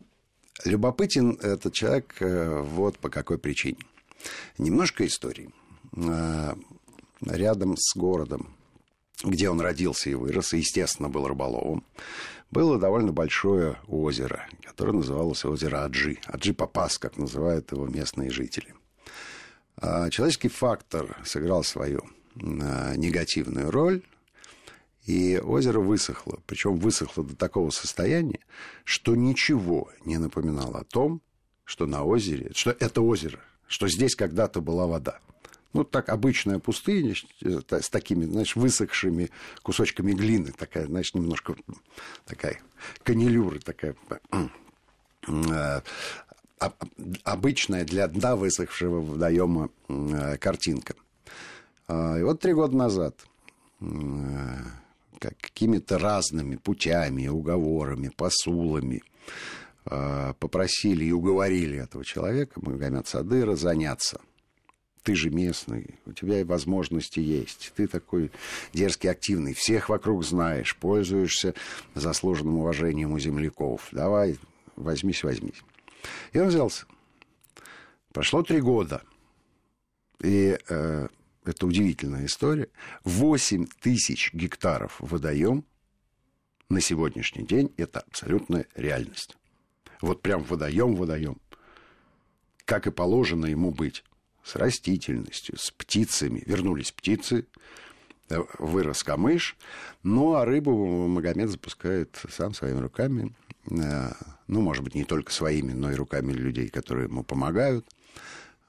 любопытен 0.65 1.39
этот 1.41 1.71
человек 1.71 2.17
э, 2.19 2.59
вот 2.59 2.99
по 2.99 3.07
какой 3.07 3.37
причине. 3.37 3.77
Немножко 4.57 5.07
истории. 5.07 5.49
А, 5.95 6.57
рядом 7.25 7.77
с 7.77 7.95
городом, 7.95 8.53
где 9.23 9.49
он 9.49 9.61
родился 9.61 10.09
и 10.09 10.15
вырос, 10.15 10.53
и, 10.53 10.57
естественно, 10.57 11.07
был 11.07 11.29
рыболовом, 11.29 11.85
было 12.51 12.77
довольно 12.77 13.13
большое 13.13 13.77
озеро, 13.87 14.49
которое 14.65 14.91
называлось 14.91 15.45
озеро 15.45 15.85
Аджи. 15.85 16.17
Аджи 16.25 16.53
Папас, 16.53 16.97
как 16.97 17.15
называют 17.15 17.71
его 17.71 17.87
местные 17.87 18.31
жители. 18.31 18.75
А, 19.77 20.09
человеческий 20.09 20.49
фактор 20.49 21.17
сыграл 21.23 21.63
свою 21.63 22.03
негативную 22.35 23.71
роль, 23.71 24.03
и 25.05 25.39
озеро 25.43 25.79
высохло. 25.79 26.39
Причем 26.45 26.77
высохло 26.77 27.23
до 27.23 27.35
такого 27.35 27.69
состояния, 27.71 28.39
что 28.83 29.15
ничего 29.15 29.89
не 30.05 30.17
напоминало 30.17 30.79
о 30.79 30.83
том, 30.83 31.21
что 31.65 31.85
на 31.85 32.03
озере, 32.03 32.51
что 32.53 32.71
это 32.71 33.01
озеро, 33.01 33.39
что 33.67 33.87
здесь 33.87 34.15
когда-то 34.15 34.61
была 34.61 34.87
вода. 34.87 35.19
Ну, 35.73 35.85
так, 35.85 36.09
обычная 36.09 36.59
пустыня 36.59 37.15
с 37.41 37.89
такими, 37.89 38.25
знаешь, 38.25 38.57
высохшими 38.57 39.29
кусочками 39.63 40.11
глины, 40.11 40.51
такая, 40.51 40.85
знаешь, 40.85 41.13
немножко 41.13 41.55
такая 42.25 42.59
канилюра 43.03 43.59
такая, 43.59 43.95
э, 45.27 45.81
обычная 47.23 47.85
для 47.85 48.07
дна 48.07 48.35
высохшего 48.35 48.99
водоема 48.99 49.69
э, 49.87 50.37
картинка. 50.37 50.95
А, 51.91 52.17
и 52.17 52.23
вот 52.23 52.39
три 52.39 52.53
года 52.53 52.75
назад 52.75 53.15
какими-то 55.19 55.97
разными 55.99 56.55
путями, 56.55 57.27
уговорами, 57.27 58.11
посулами 58.15 59.03
а, 59.85 60.33
попросили 60.33 61.05
и 61.05 61.11
уговорили 61.11 61.79
этого 61.79 62.05
человека, 62.05 62.59
Магомед 62.61 63.07
Садыра, 63.07 63.55
заняться. 63.55 64.21
Ты 65.03 65.15
же 65.15 65.31
местный, 65.31 65.95
у 66.05 66.13
тебя 66.13 66.39
и 66.39 66.43
возможности 66.43 67.19
есть. 67.19 67.73
Ты 67.75 67.87
такой 67.87 68.31
дерзкий, 68.71 69.09
активный, 69.09 69.53
всех 69.53 69.89
вокруг 69.89 70.23
знаешь, 70.23 70.77
пользуешься 70.77 71.55
заслуженным 71.95 72.57
уважением 72.57 73.11
у 73.11 73.19
земляков. 73.19 73.89
Давай, 73.91 74.37
возьмись, 74.75 75.23
возьмись. 75.23 75.61
И 76.33 76.39
он 76.39 76.47
взялся. 76.47 76.85
Прошло 78.13 78.43
три 78.43 78.61
года. 78.61 79.01
И 80.19 80.57
э, 80.69 81.07
это 81.45 81.65
удивительная 81.65 82.25
история, 82.25 82.69
8 83.03 83.67
тысяч 83.81 84.33
гектаров 84.33 84.97
водоем 84.99 85.65
на 86.69 86.81
сегодняшний 86.81 87.45
день 87.45 87.73
это 87.77 88.01
абсолютная 88.01 88.67
реальность. 88.75 89.37
Вот 90.01 90.21
прям 90.21 90.43
водоем, 90.43 90.95
водоем. 90.95 91.37
Как 92.65 92.87
и 92.87 92.91
положено 92.91 93.45
ему 93.45 93.71
быть. 93.71 94.03
С 94.43 94.55
растительностью, 94.55 95.55
с 95.57 95.69
птицами. 95.69 96.41
Вернулись 96.47 96.91
птицы, 96.91 97.45
э, 98.29 98.39
вырос 98.57 99.03
камыш. 99.03 99.55
Ну, 100.01 100.33
а 100.33 100.45
рыбу 100.45 101.07
Магомед 101.07 101.49
запускает 101.49 102.19
сам 102.29 102.55
своими 102.55 102.79
руками. 102.79 103.35
Э, 103.69 104.13
ну, 104.47 104.61
может 104.61 104.83
быть, 104.83 104.95
не 104.95 105.03
только 105.03 105.31
своими, 105.31 105.73
но 105.73 105.91
и 105.91 105.95
руками 105.95 106.31
людей, 106.31 106.69
которые 106.69 107.05
ему 107.05 107.23
помогают– 107.23 107.87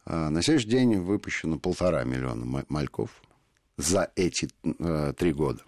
на 0.06 0.42
следующий 0.42 0.68
день 0.68 0.96
выпущено 1.00 1.58
полтора 1.58 2.04
миллиона 2.04 2.64
мальков 2.68 3.10
за 3.76 4.10
эти 4.16 4.48
э, 4.64 5.12
три 5.16 5.32
года. 5.32 5.62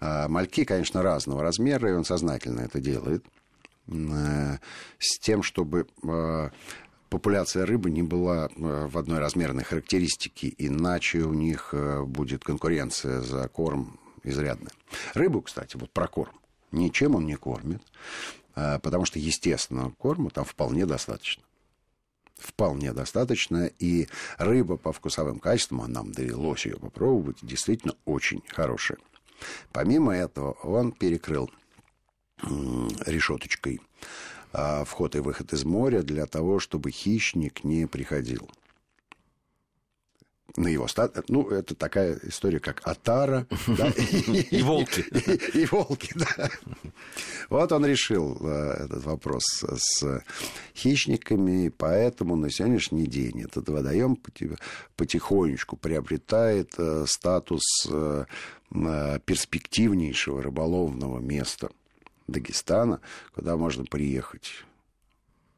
А, 0.00 0.28
мальки, 0.28 0.64
конечно, 0.64 1.02
разного 1.02 1.42
размера, 1.42 1.90
и 1.90 1.92
он 1.92 2.04
сознательно 2.04 2.60
это 2.60 2.80
делает, 2.80 3.24
э, 3.88 4.58
с 4.98 5.18
тем, 5.18 5.42
чтобы 5.42 5.86
э, 6.02 6.50
популяция 7.08 7.66
рыбы 7.66 7.90
не 7.90 8.02
была 8.02 8.48
в 8.56 8.96
одной 8.96 9.18
размерной 9.18 9.64
характеристике, 9.64 10.52
иначе 10.58 11.20
у 11.20 11.34
них 11.34 11.74
будет 12.06 12.42
конкуренция 12.42 13.20
за 13.20 13.48
корм 13.48 13.98
изрядная. 14.22 14.72
Рыбу, 15.14 15.42
кстати, 15.42 15.76
вот 15.76 15.90
про 15.90 16.06
корм. 16.06 16.32
Ничем 16.70 17.14
он 17.14 17.26
не 17.26 17.34
кормит, 17.34 17.82
потому 18.54 19.04
что 19.04 19.18
естественного 19.18 19.90
корма 19.90 20.30
там 20.30 20.46
вполне 20.46 20.86
достаточно 20.86 21.42
вполне 22.38 22.92
достаточно. 22.92 23.66
И 23.78 24.08
рыба 24.38 24.76
по 24.76 24.92
вкусовым 24.92 25.38
качествам, 25.38 25.82
а 25.82 25.88
нам 25.88 26.12
довелось 26.12 26.66
ее 26.66 26.76
попробовать, 26.76 27.38
действительно 27.42 27.94
очень 28.04 28.42
хорошая. 28.48 28.98
Помимо 29.72 30.14
этого, 30.14 30.52
он 30.62 30.92
перекрыл 30.92 31.50
решеточкой 33.06 33.80
а, 34.52 34.84
вход 34.84 35.14
и 35.16 35.20
выход 35.20 35.52
из 35.52 35.64
моря 35.64 36.02
для 36.02 36.26
того, 36.26 36.58
чтобы 36.58 36.90
хищник 36.90 37.64
не 37.64 37.86
приходил 37.86 38.50
на 40.56 40.68
его 40.68 40.86
стат... 40.88 41.28
Ну, 41.28 41.48
это 41.48 41.74
такая 41.74 42.18
история, 42.24 42.60
как 42.60 42.80
Атара. 42.84 43.46
И 44.50 44.62
волки. 44.62 45.00
И 45.56 45.66
волки, 45.66 46.12
да. 46.14 46.50
Вот 47.48 47.72
он 47.72 47.86
решил 47.86 48.36
э, 48.40 48.84
этот 48.84 49.04
вопрос 49.04 49.44
с 49.62 50.22
хищниками, 50.74 51.68
поэтому 51.68 52.36
на 52.36 52.50
сегодняшний 52.50 53.06
день 53.06 53.42
этот 53.42 53.68
водоем 53.68 54.18
потихонечку 54.96 55.76
приобретает 55.76 56.74
э, 56.78 57.04
статус 57.06 57.62
э, 57.90 58.24
перспективнейшего 59.24 60.42
рыболовного 60.42 61.18
места 61.18 61.70
Дагестана, 62.26 63.00
куда 63.34 63.56
можно 63.56 63.84
приехать 63.84 64.64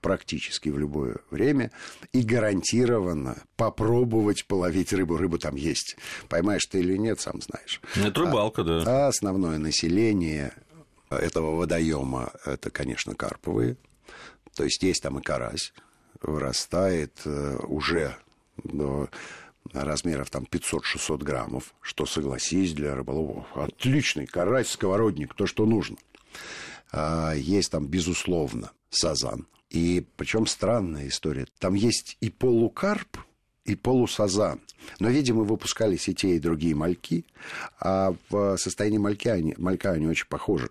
практически 0.05 0.69
в 0.69 0.79
любое 0.79 1.17
время 1.31 1.71
и 2.13 2.21
гарантированно 2.21 3.43
попробовать 3.57 4.45
половить 4.45 4.93
рыбу. 4.93 5.17
Рыба 5.17 5.39
там 5.39 5.57
есть. 5.57 5.97
Поймаешь 6.29 6.67
ты 6.67 6.81
или 6.81 6.99
нет, 6.99 7.21
сам 7.21 7.41
знаешь. 7.41 7.81
Это 7.97 8.21
рыбалка, 8.21 8.61
а, 8.61 8.65
да. 8.65 8.83
А 8.87 9.09
основное 9.09 9.57
население 9.57 10.53
этого 11.09 11.57
водоема 11.57 12.33
это, 12.45 12.71
конечно, 12.71 13.15
карповые. 13.15 13.79
То 14.55 14.65
есть 14.65 14.83
есть 14.83 15.03
там 15.03 15.19
и 15.21 15.23
карась, 15.23 15.73
вырастает 16.21 17.23
э, 17.25 17.57
уже 17.67 18.15
до 18.63 19.09
размеров 19.73 20.29
там 20.29 20.45
500-600 20.45 21.25
граммов, 21.25 21.75
что, 21.81 22.05
согласись, 22.05 22.75
для 22.75 22.95
рыболовов 22.95 23.47
отличный 23.55 24.27
карась, 24.27 24.69
сковородник, 24.69 25.33
то, 25.33 25.47
что 25.47 25.65
нужно. 25.65 25.97
А, 26.93 27.33
есть 27.33 27.71
там, 27.71 27.87
безусловно, 27.87 28.73
сазан. 28.91 29.47
И 29.75 30.07
причем 30.17 30.47
странная 30.47 31.09
история. 31.09 31.49
Там 31.59 31.75
есть 31.75 32.17
и 32.21 32.31
полукарп, 32.31 33.19
и 33.65 33.75
полусазан. 33.75 34.61
Но, 35.01 35.09
видимо, 35.09 35.43
выпускались 35.43 36.09
и 36.09 36.15
те, 36.15 36.37
и 36.37 36.39
другие 36.39 36.77
мальки, 36.77 37.27
а 37.81 38.15
в 38.31 38.57
состоянии 38.57 38.99
малька 38.99 39.33
они, 39.33 39.55
малька 39.59 39.91
они 39.91 40.07
очень 40.07 40.29
похожи. 40.29 40.71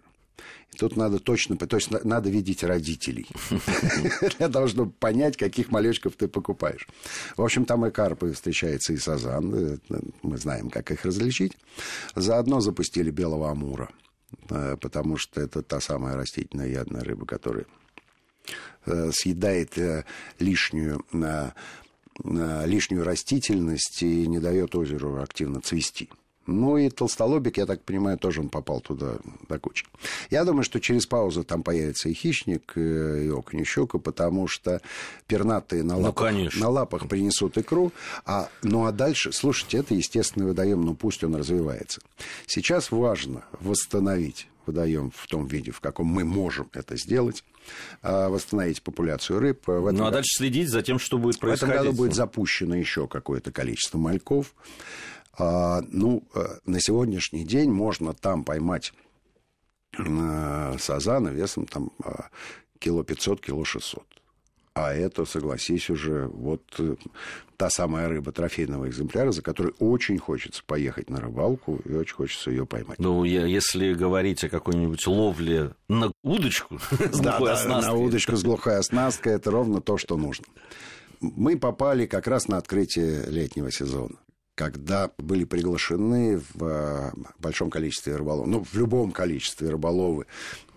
И 0.71 0.77
тут 0.77 0.95
надо 0.95 1.19
точно, 1.19 1.57
то 1.57 1.75
есть 1.75 1.91
надо 2.05 2.29
видеть 2.29 2.63
родителей 2.63 3.27
для 4.37 4.47
того, 4.47 4.67
чтобы 4.67 4.91
понять, 4.91 5.35
каких 5.35 5.69
малечков 5.69 6.15
ты 6.15 6.29
покупаешь. 6.29 6.87
В 7.35 7.41
общем, 7.41 7.65
там 7.65 7.85
и 7.85 7.91
карпы 7.91 8.31
встречается, 8.31 8.93
и 8.93 8.97
сазан. 8.97 9.53
Э, 9.53 9.77
мы 10.21 10.37
знаем, 10.37 10.69
как 10.69 10.91
их 10.91 11.03
различить. 11.03 11.57
Заодно 12.15 12.61
запустили 12.61 13.11
белого 13.11 13.51
амура, 13.51 13.89
э, 14.49 14.77
потому 14.79 15.17
что 15.17 15.41
это 15.41 15.61
та 15.61 15.81
самая 15.81 16.15
растительная 16.15 16.69
ядная 16.69 17.03
рыба, 17.03 17.25
которая 17.25 17.65
э, 17.65 17.82
съедает 18.85 19.77
лишнюю 20.39 21.03
лишнюю 22.23 23.03
растительность 23.03 24.03
и 24.03 24.27
не 24.27 24.39
дает 24.39 24.75
озеру 24.75 25.21
активно 25.21 25.61
цвести. 25.61 26.09
Ну 26.45 26.77
и 26.77 26.89
толстолобик, 26.89 27.57
я 27.57 27.65
так 27.65 27.83
понимаю, 27.83 28.17
тоже 28.17 28.41
он 28.41 28.49
попал 28.49 28.81
туда 28.81 29.15
до 29.47 29.59
кучи. 29.59 29.85
Я 30.29 30.43
думаю, 30.43 30.63
что 30.63 30.81
через 30.81 31.05
паузу 31.05 31.43
там 31.45 31.63
появится 31.63 32.09
и 32.09 32.13
хищник, 32.13 32.73
и 32.75 33.29
окунь, 33.29 33.61
и 33.61 33.63
щука, 33.63 33.97
потому 33.97 34.47
что 34.47 34.81
пернатые 35.27 35.83
на 35.83 35.95
ну, 35.95 36.01
лапах, 36.01 36.33
ну, 36.33 36.49
на 36.55 36.69
лапах 36.69 37.07
принесут 37.07 37.57
икру. 37.57 37.93
А, 38.25 38.49
ну 38.61 38.85
а 38.85 38.91
дальше, 38.91 39.31
слушайте, 39.31 39.77
это 39.77 39.95
естественный 39.95 40.47
водоем, 40.47 40.81
ну 40.81 40.95
пусть 40.95 41.23
он 41.23 41.35
развивается. 41.35 42.01
Сейчас 42.45 42.91
важно 42.91 43.45
восстановить 43.61 44.47
водоем 44.67 45.11
в 45.15 45.27
том 45.27 45.47
виде, 45.47 45.71
в 45.71 45.79
каком 45.79 46.07
мы 46.07 46.23
можем 46.23 46.69
это 46.73 46.97
сделать, 46.97 47.43
а, 48.01 48.29
восстановить 48.29 48.81
популяцию 48.81 49.39
рыб. 49.39 49.67
В 49.67 49.87
этом 49.87 49.97
ну 49.97 50.05
а 50.05 50.11
дальше 50.11 50.29
следить 50.37 50.69
за 50.69 50.81
тем, 50.81 50.99
что 50.99 51.17
будет 51.17 51.39
происходить. 51.39 51.73
В 51.73 51.75
этом 51.75 51.87
году 51.87 51.97
будет 51.97 52.13
запущено 52.15 52.75
еще 52.75 53.07
какое-то 53.07 53.51
количество 53.51 53.97
мальков. 53.97 54.53
А, 55.37 55.81
ну, 55.89 56.23
э, 56.35 56.45
на 56.65 56.79
сегодняшний 56.79 57.43
день 57.43 57.71
можно 57.71 58.13
там 58.13 58.43
поймать 58.43 58.93
э, 59.97 60.75
сазана 60.79 61.29
весом 61.29 61.65
там 61.65 61.91
а, 62.03 62.29
кило 62.79 63.03
500, 63.03 63.41
кило 63.41 63.65
600. 63.65 64.03
А 64.75 64.91
это, 64.91 65.25
согласись, 65.25 65.91
уже 65.91 66.25
вот 66.25 66.63
э, 66.79 66.95
та 67.57 67.69
самая 67.69 68.09
рыба 68.09 68.31
трофейного 68.31 68.89
экземпляра, 68.89 69.31
за 69.31 69.43
которой 69.43 69.73
очень 69.77 70.17
хочется 70.17 70.63
поехать 70.65 71.11
на 71.11 71.21
рыбалку 71.21 71.79
и 71.85 71.93
очень 71.93 72.15
хочется 72.15 72.49
ее 72.49 72.65
поймать. 72.65 72.97
Ну, 72.97 73.23
если 73.23 73.93
говорить 73.93 74.43
о 74.43 74.49
какой-нибудь 74.49 75.05
ловле 75.05 75.75
на 75.89 76.11
удочку 76.23 76.79
с 76.89 77.21
глухой 77.21 77.51
оснасткой. 77.51 77.81
на 77.81 77.93
удочку 77.93 78.35
с 78.35 78.43
глухой 78.43 78.77
оснасткой, 78.77 79.33
это 79.33 79.51
ровно 79.51 79.79
то, 79.79 79.99
что 79.99 80.17
нужно. 80.17 80.45
Мы 81.21 81.55
попали 81.55 82.07
как 82.07 82.25
раз 82.25 82.47
на 82.47 82.57
открытие 82.57 83.27
летнего 83.27 83.71
сезона 83.71 84.15
когда 84.55 85.09
были 85.17 85.45
приглашены 85.45 86.37
в 86.53 86.63
э, 86.63 87.11
большом 87.39 87.71
количестве 87.71 88.15
рыболовов, 88.15 88.47
ну, 88.47 88.63
в 88.63 88.75
любом 88.75 89.11
количестве 89.11 89.69
рыболовы 89.69 90.27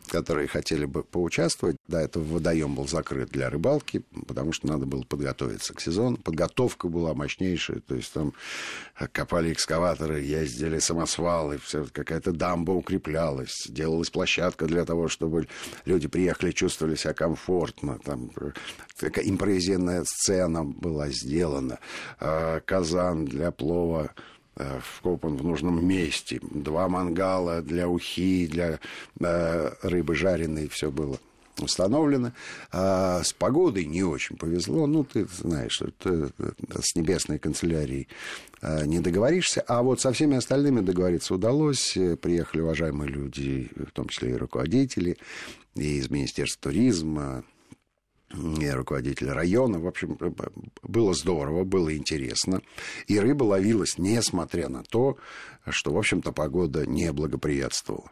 которые 0.09 0.49
хотели 0.49 0.85
бы 0.85 1.03
поучаствовать. 1.03 1.77
Да, 1.88 2.01
это 2.01 2.21
водоем 2.21 2.75
был 2.75 2.88
закрыт 2.88 3.31
для 3.31 3.51
рыбалки, 3.51 4.05
потому 4.27 4.53
что 4.53 4.66
надо 4.66 4.87
было 4.87 5.03
подготовиться 5.03 5.75
к 5.75 5.81
сезону. 5.81 6.16
Подготовка 6.16 6.88
была 6.88 7.14
мощнейшая, 7.14 7.81
то 7.81 7.95
есть 7.95 8.12
там 8.12 8.33
копали 9.12 9.53
экскаваторы, 9.53 10.21
ездили 10.21 10.79
самосвалы, 10.79 11.59
все, 11.59 11.87
какая-то 11.92 12.33
дамба 12.33 12.73
укреплялась, 12.73 13.66
делалась 13.69 14.11
площадка 14.11 14.66
для 14.66 14.85
того, 14.85 15.09
чтобы 15.09 15.49
люди 15.85 16.09
приехали, 16.09 16.53
чувствовали 16.53 16.97
себя 16.97 17.14
комфортно, 17.14 17.99
там 18.05 18.31
такая 18.99 19.25
импровизированная 19.29 20.05
сцена 20.05 20.64
была 20.64 21.09
сделана, 21.11 21.79
а, 22.19 22.61
казан 22.61 23.25
для 23.25 23.51
плова 23.51 24.11
вкопан 24.81 25.37
в 25.37 25.45
нужном 25.45 25.87
месте. 25.87 26.40
Два 26.42 26.88
мангала 26.88 27.62
для 27.62 27.88
ухи, 27.88 28.47
для 28.47 28.81
э, 29.21 29.71
рыбы 29.83 30.14
жареной, 30.14 30.69
все 30.69 30.90
было 30.90 31.19
установлено. 31.59 32.33
А 32.73 33.23
с 33.23 33.33
погодой 33.33 33.87
не 33.87 34.03
очень 34.03 34.37
повезло. 34.37 34.87
Ну, 34.87 35.05
ты 35.05 35.27
знаешь, 35.27 35.81
это, 35.81 36.31
с 36.81 36.95
небесной 36.95 37.38
канцелярией 37.38 38.09
э, 38.62 38.85
не 38.87 39.01
договоришься. 39.01 39.62
А 39.66 39.83
вот 39.83 40.01
со 40.01 40.12
всеми 40.12 40.37
остальными 40.37 40.81
договориться 40.81 41.35
удалось. 41.35 41.97
Приехали 42.21 42.61
уважаемые 42.61 43.11
люди, 43.11 43.71
в 43.75 43.92
том 43.92 44.09
числе 44.09 44.33
и 44.33 44.37
руководители, 44.37 45.16
и 45.75 45.99
из 45.99 46.11
Министерства 46.11 46.71
туризма, 46.71 47.45
руководитель 48.72 49.31
района. 49.31 49.79
В 49.79 49.87
общем, 49.87 50.18
было 50.83 51.14
здорово, 51.14 51.64
было 51.64 51.96
интересно. 51.96 52.62
И 53.07 53.18
рыба 53.18 53.44
ловилась, 53.44 53.99
несмотря 53.99 54.68
на 54.68 54.83
то, 54.83 55.16
что, 55.68 55.92
в 55.92 55.99
общем-то, 55.99 56.33
погода 56.33 56.87
не 56.87 57.12
благоприятствовала. 57.12 58.11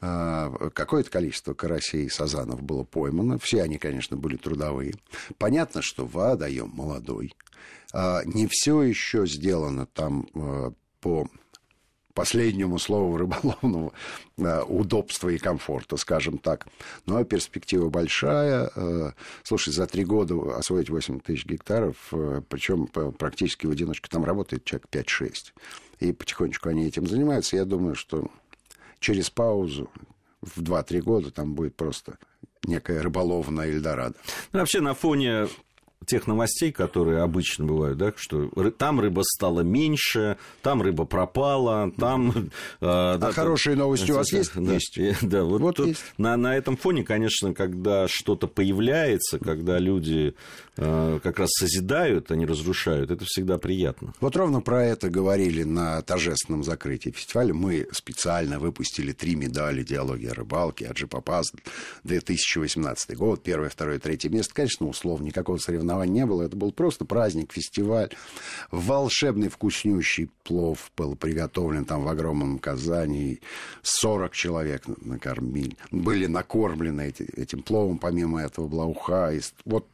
А, 0.00 0.70
какое-то 0.70 1.10
количество 1.10 1.54
карасей 1.54 2.06
и 2.06 2.08
сазанов 2.08 2.62
было 2.62 2.84
поймано. 2.84 3.38
Все 3.38 3.62
они, 3.62 3.78
конечно, 3.78 4.16
были 4.16 4.36
трудовые. 4.36 4.94
Понятно, 5.38 5.82
что 5.82 6.06
водоем 6.06 6.70
молодой. 6.72 7.34
А, 7.92 8.22
не 8.24 8.46
все 8.50 8.82
еще 8.82 9.26
сделано 9.26 9.86
там 9.86 10.28
а, 10.34 10.72
по 11.00 11.28
последнему 12.18 12.80
слову 12.80 13.16
рыболовного 13.16 13.92
э, 14.38 14.62
удобства 14.62 15.28
и 15.28 15.38
комфорта, 15.38 15.96
скажем 15.96 16.38
так. 16.38 16.66
Но 17.06 17.22
перспектива 17.22 17.90
большая. 17.90 18.72
Э, 18.74 19.12
слушай, 19.44 19.72
за 19.72 19.86
три 19.86 20.04
года 20.04 20.56
освоить 20.56 20.90
8 20.90 21.20
тысяч 21.20 21.46
гектаров, 21.46 21.94
э, 22.10 22.42
причем 22.48 22.88
практически 22.88 23.66
в 23.66 23.70
одиночку 23.70 24.08
там 24.08 24.24
работает 24.24 24.64
человек 24.64 24.88
5-6. 24.90 25.52
И 26.00 26.12
потихонечку 26.12 26.68
они 26.68 26.88
этим 26.88 27.06
занимаются. 27.06 27.56
Я 27.56 27.64
думаю, 27.64 27.94
что 27.94 28.28
через 28.98 29.30
паузу 29.30 29.88
в 30.40 30.60
2-3 30.60 31.00
года 31.02 31.30
там 31.30 31.54
будет 31.54 31.76
просто 31.76 32.18
некая 32.66 33.00
рыболовная 33.00 33.68
Эльдорадо. 33.68 34.16
Ну, 34.52 34.58
вообще 34.58 34.80
на 34.80 34.94
фоне 34.94 35.46
тех 36.08 36.26
новостей, 36.26 36.72
которые 36.72 37.22
обычно 37.22 37.66
бывают, 37.66 37.98
да, 37.98 38.12
что 38.16 38.48
там 38.78 38.98
рыба 39.00 39.22
стала 39.24 39.60
меньше, 39.60 40.36
там 40.62 40.82
рыба 40.82 41.04
пропала, 41.04 41.92
там... 41.96 42.50
Э, 42.80 43.14
а 43.14 43.18
да, 43.18 43.32
хорошие 43.32 43.74
там, 43.74 43.84
новости 43.84 44.10
у 44.10 44.16
вас 44.16 44.32
есть? 44.32 44.52
Да, 44.54 44.72
есть. 44.72 44.98
Да, 45.22 45.44
вот, 45.44 45.60
вот 45.60 45.78
есть. 45.80 46.02
На, 46.16 46.36
на 46.36 46.56
этом 46.56 46.76
фоне, 46.76 47.04
конечно, 47.04 47.54
когда 47.54 48.08
что-то 48.08 48.46
появляется, 48.46 49.38
когда 49.38 49.78
люди 49.78 50.34
э, 50.76 51.20
как 51.22 51.38
раз 51.38 51.50
созидают, 51.52 52.30
а 52.30 52.36
не 52.36 52.46
разрушают, 52.46 53.10
это 53.10 53.24
всегда 53.26 53.58
приятно. 53.58 54.14
Вот 54.20 54.36
ровно 54.36 54.60
про 54.60 54.84
это 54.84 55.10
говорили 55.10 55.62
на 55.64 56.00
торжественном 56.02 56.64
закрытии 56.64 57.10
фестиваля. 57.10 57.52
Мы 57.52 57.86
специально 57.92 58.58
выпустили 58.58 59.12
три 59.12 59.34
медали 59.34 59.82
«Диалоги 59.82 60.26
о 60.26 60.34
рыбалке», 60.34 60.86
«Аджипапас», 60.86 61.52
2018 62.04 63.16
год, 63.16 63.42
первое, 63.42 63.68
второе, 63.68 63.98
третье 63.98 64.30
место. 64.30 64.54
Конечно, 64.54 64.86
условно, 64.86 65.26
никакого 65.26 65.58
соревнования 65.58 65.97
соревнований 65.98 66.12
не 66.12 66.26
было. 66.26 66.42
Это 66.42 66.56
был 66.56 66.72
просто 66.72 67.04
праздник, 67.04 67.52
фестиваль. 67.52 68.10
Волшебный 68.70 69.48
вкуснющий 69.48 70.30
плов 70.44 70.90
был 70.96 71.16
приготовлен 71.16 71.84
там 71.84 72.04
в 72.04 72.08
огромном 72.08 72.58
Казани. 72.58 73.40
40 73.82 74.32
человек 74.32 74.82
накормили. 74.86 75.76
Были 75.90 76.26
накормлены 76.26 77.08
эти, 77.08 77.22
этим 77.22 77.62
пловом. 77.62 77.98
Помимо 77.98 78.40
этого 78.40 78.68
была 78.68 78.84
уха. 78.84 79.32
Вот 79.64 79.86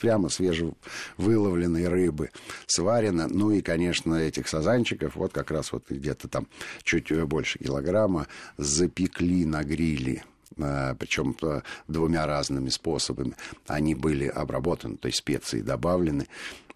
прямо 0.00 0.28
свежевыловленной 0.28 1.88
рыбы 1.88 2.30
сварено. 2.66 3.26
Ну 3.28 3.50
и, 3.50 3.62
конечно, 3.62 4.14
этих 4.14 4.48
сазанчиков, 4.48 5.16
вот 5.16 5.32
как 5.32 5.50
раз 5.50 5.72
вот 5.72 5.84
где-то 5.90 6.28
там 6.28 6.46
чуть 6.84 7.12
больше 7.24 7.58
килограмма, 7.58 8.26
запекли 8.58 9.44
на 9.44 9.64
гриле 9.64 10.22
Э, 10.37 10.37
причем 10.56 11.36
э, 11.42 11.62
двумя 11.86 12.26
разными 12.26 12.68
способами. 12.68 13.34
Они 13.66 13.94
были 13.94 14.26
обработаны, 14.26 14.96
то 14.96 15.06
есть 15.06 15.18
специи 15.18 15.60
добавлены. 15.60 16.26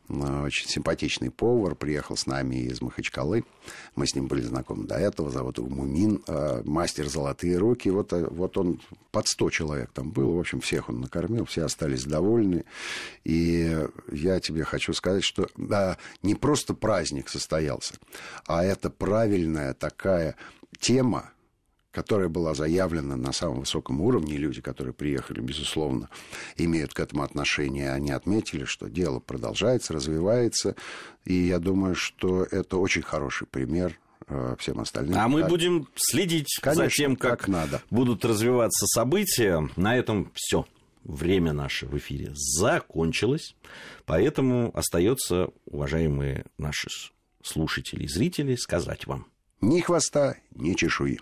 Э, 0.09 0.43
очень 0.45 0.69
симпатичный 0.69 1.31
повар 1.31 1.75
приехал 1.75 2.17
с 2.17 2.27
нами 2.27 2.57
из 2.57 2.81
Махачкалы. 2.81 3.45
Мы 3.97 4.07
с 4.07 4.15
ним 4.15 4.27
были 4.27 4.43
знакомы 4.43 4.87
до 4.87 4.97
этого. 4.97 5.31
Зовут 5.31 5.59
его 5.59 5.69
Мумин. 5.69 6.23
Мастер 6.65 7.09
«Золотые 7.09 7.57
руки». 7.57 7.89
Вот, 7.89 8.13
вот 8.13 8.59
он 8.59 8.81
под 9.11 9.27
100 9.27 9.51
человек 9.51 9.91
там 9.93 10.11
был. 10.11 10.33
В 10.33 10.41
общем, 10.41 10.61
всех 10.61 10.89
он 10.89 11.01
накормил. 11.01 11.45
Все 11.45 11.65
остались 11.65 12.05
довольны. 12.05 12.65
И 13.25 13.87
я 14.11 14.41
тебе 14.41 14.65
хочу 14.65 14.93
сказать, 14.93 15.25
что 15.25 15.49
да, 15.57 15.97
не 16.23 16.35
просто 16.35 16.75
праздник 16.75 17.29
состоялся, 17.29 17.95
а 18.47 18.65
это 18.65 18.91
правильная 18.91 19.75
такая 19.75 20.37
тема, 20.81 21.31
которая 21.93 22.29
была 22.29 22.55
заявлена 22.55 23.17
на 23.17 23.33
самом 23.33 23.61
высоком 23.61 24.01
уровне, 24.01 24.37
люди, 24.37 24.61
которые 24.61 24.95
приехали, 24.95 25.41
безусловно, 25.41 26.09
имеют 26.57 26.95
к 26.95 27.01
этому 27.01 27.23
отношение, 27.23 27.93
они 27.93 28.11
отметили, 28.11 28.65
что 28.65 28.89
дело 28.89 29.21
продолжается, 29.21 29.93
развивается, 29.93 30.75
и 31.25 31.35
я 31.35 31.59
думаю, 31.59 31.95
что 31.95 32.45
это 32.51 32.79
очень 32.79 33.03
хороший 33.03 33.47
пример 33.47 33.99
э, 34.27 34.57
всем 34.59 34.81
остальным. 34.81 35.19
А 35.19 35.29
мы 35.29 35.45
будем 35.45 35.87
следить 35.95 36.59
Конечно, 36.61 36.85
за 36.85 36.91
тем, 36.91 37.17
как, 37.17 37.41
как 37.41 37.49
надо. 37.49 37.83
будут 37.91 38.25
развиваться 38.25 38.87
события. 38.87 39.69
На 39.77 39.97
этом 39.97 40.33
все. 40.35 40.67
Время 41.05 41.53
наше 41.53 41.87
в 41.87 41.97
эфире 41.99 42.31
закончилось. 42.35 43.57
Поэтому 44.07 44.71
остается, 44.75 45.49
уважаемые 45.67 46.45
наши 46.59 46.89
слушатели 47.43 48.05
и 48.05 48.09
зрители, 48.09 48.55
сказать 48.55 49.07
вам. 49.07 49.27
Ни 49.61 49.81
хвоста, 49.81 50.37
ни 50.55 50.75
чешуи. 50.75 51.19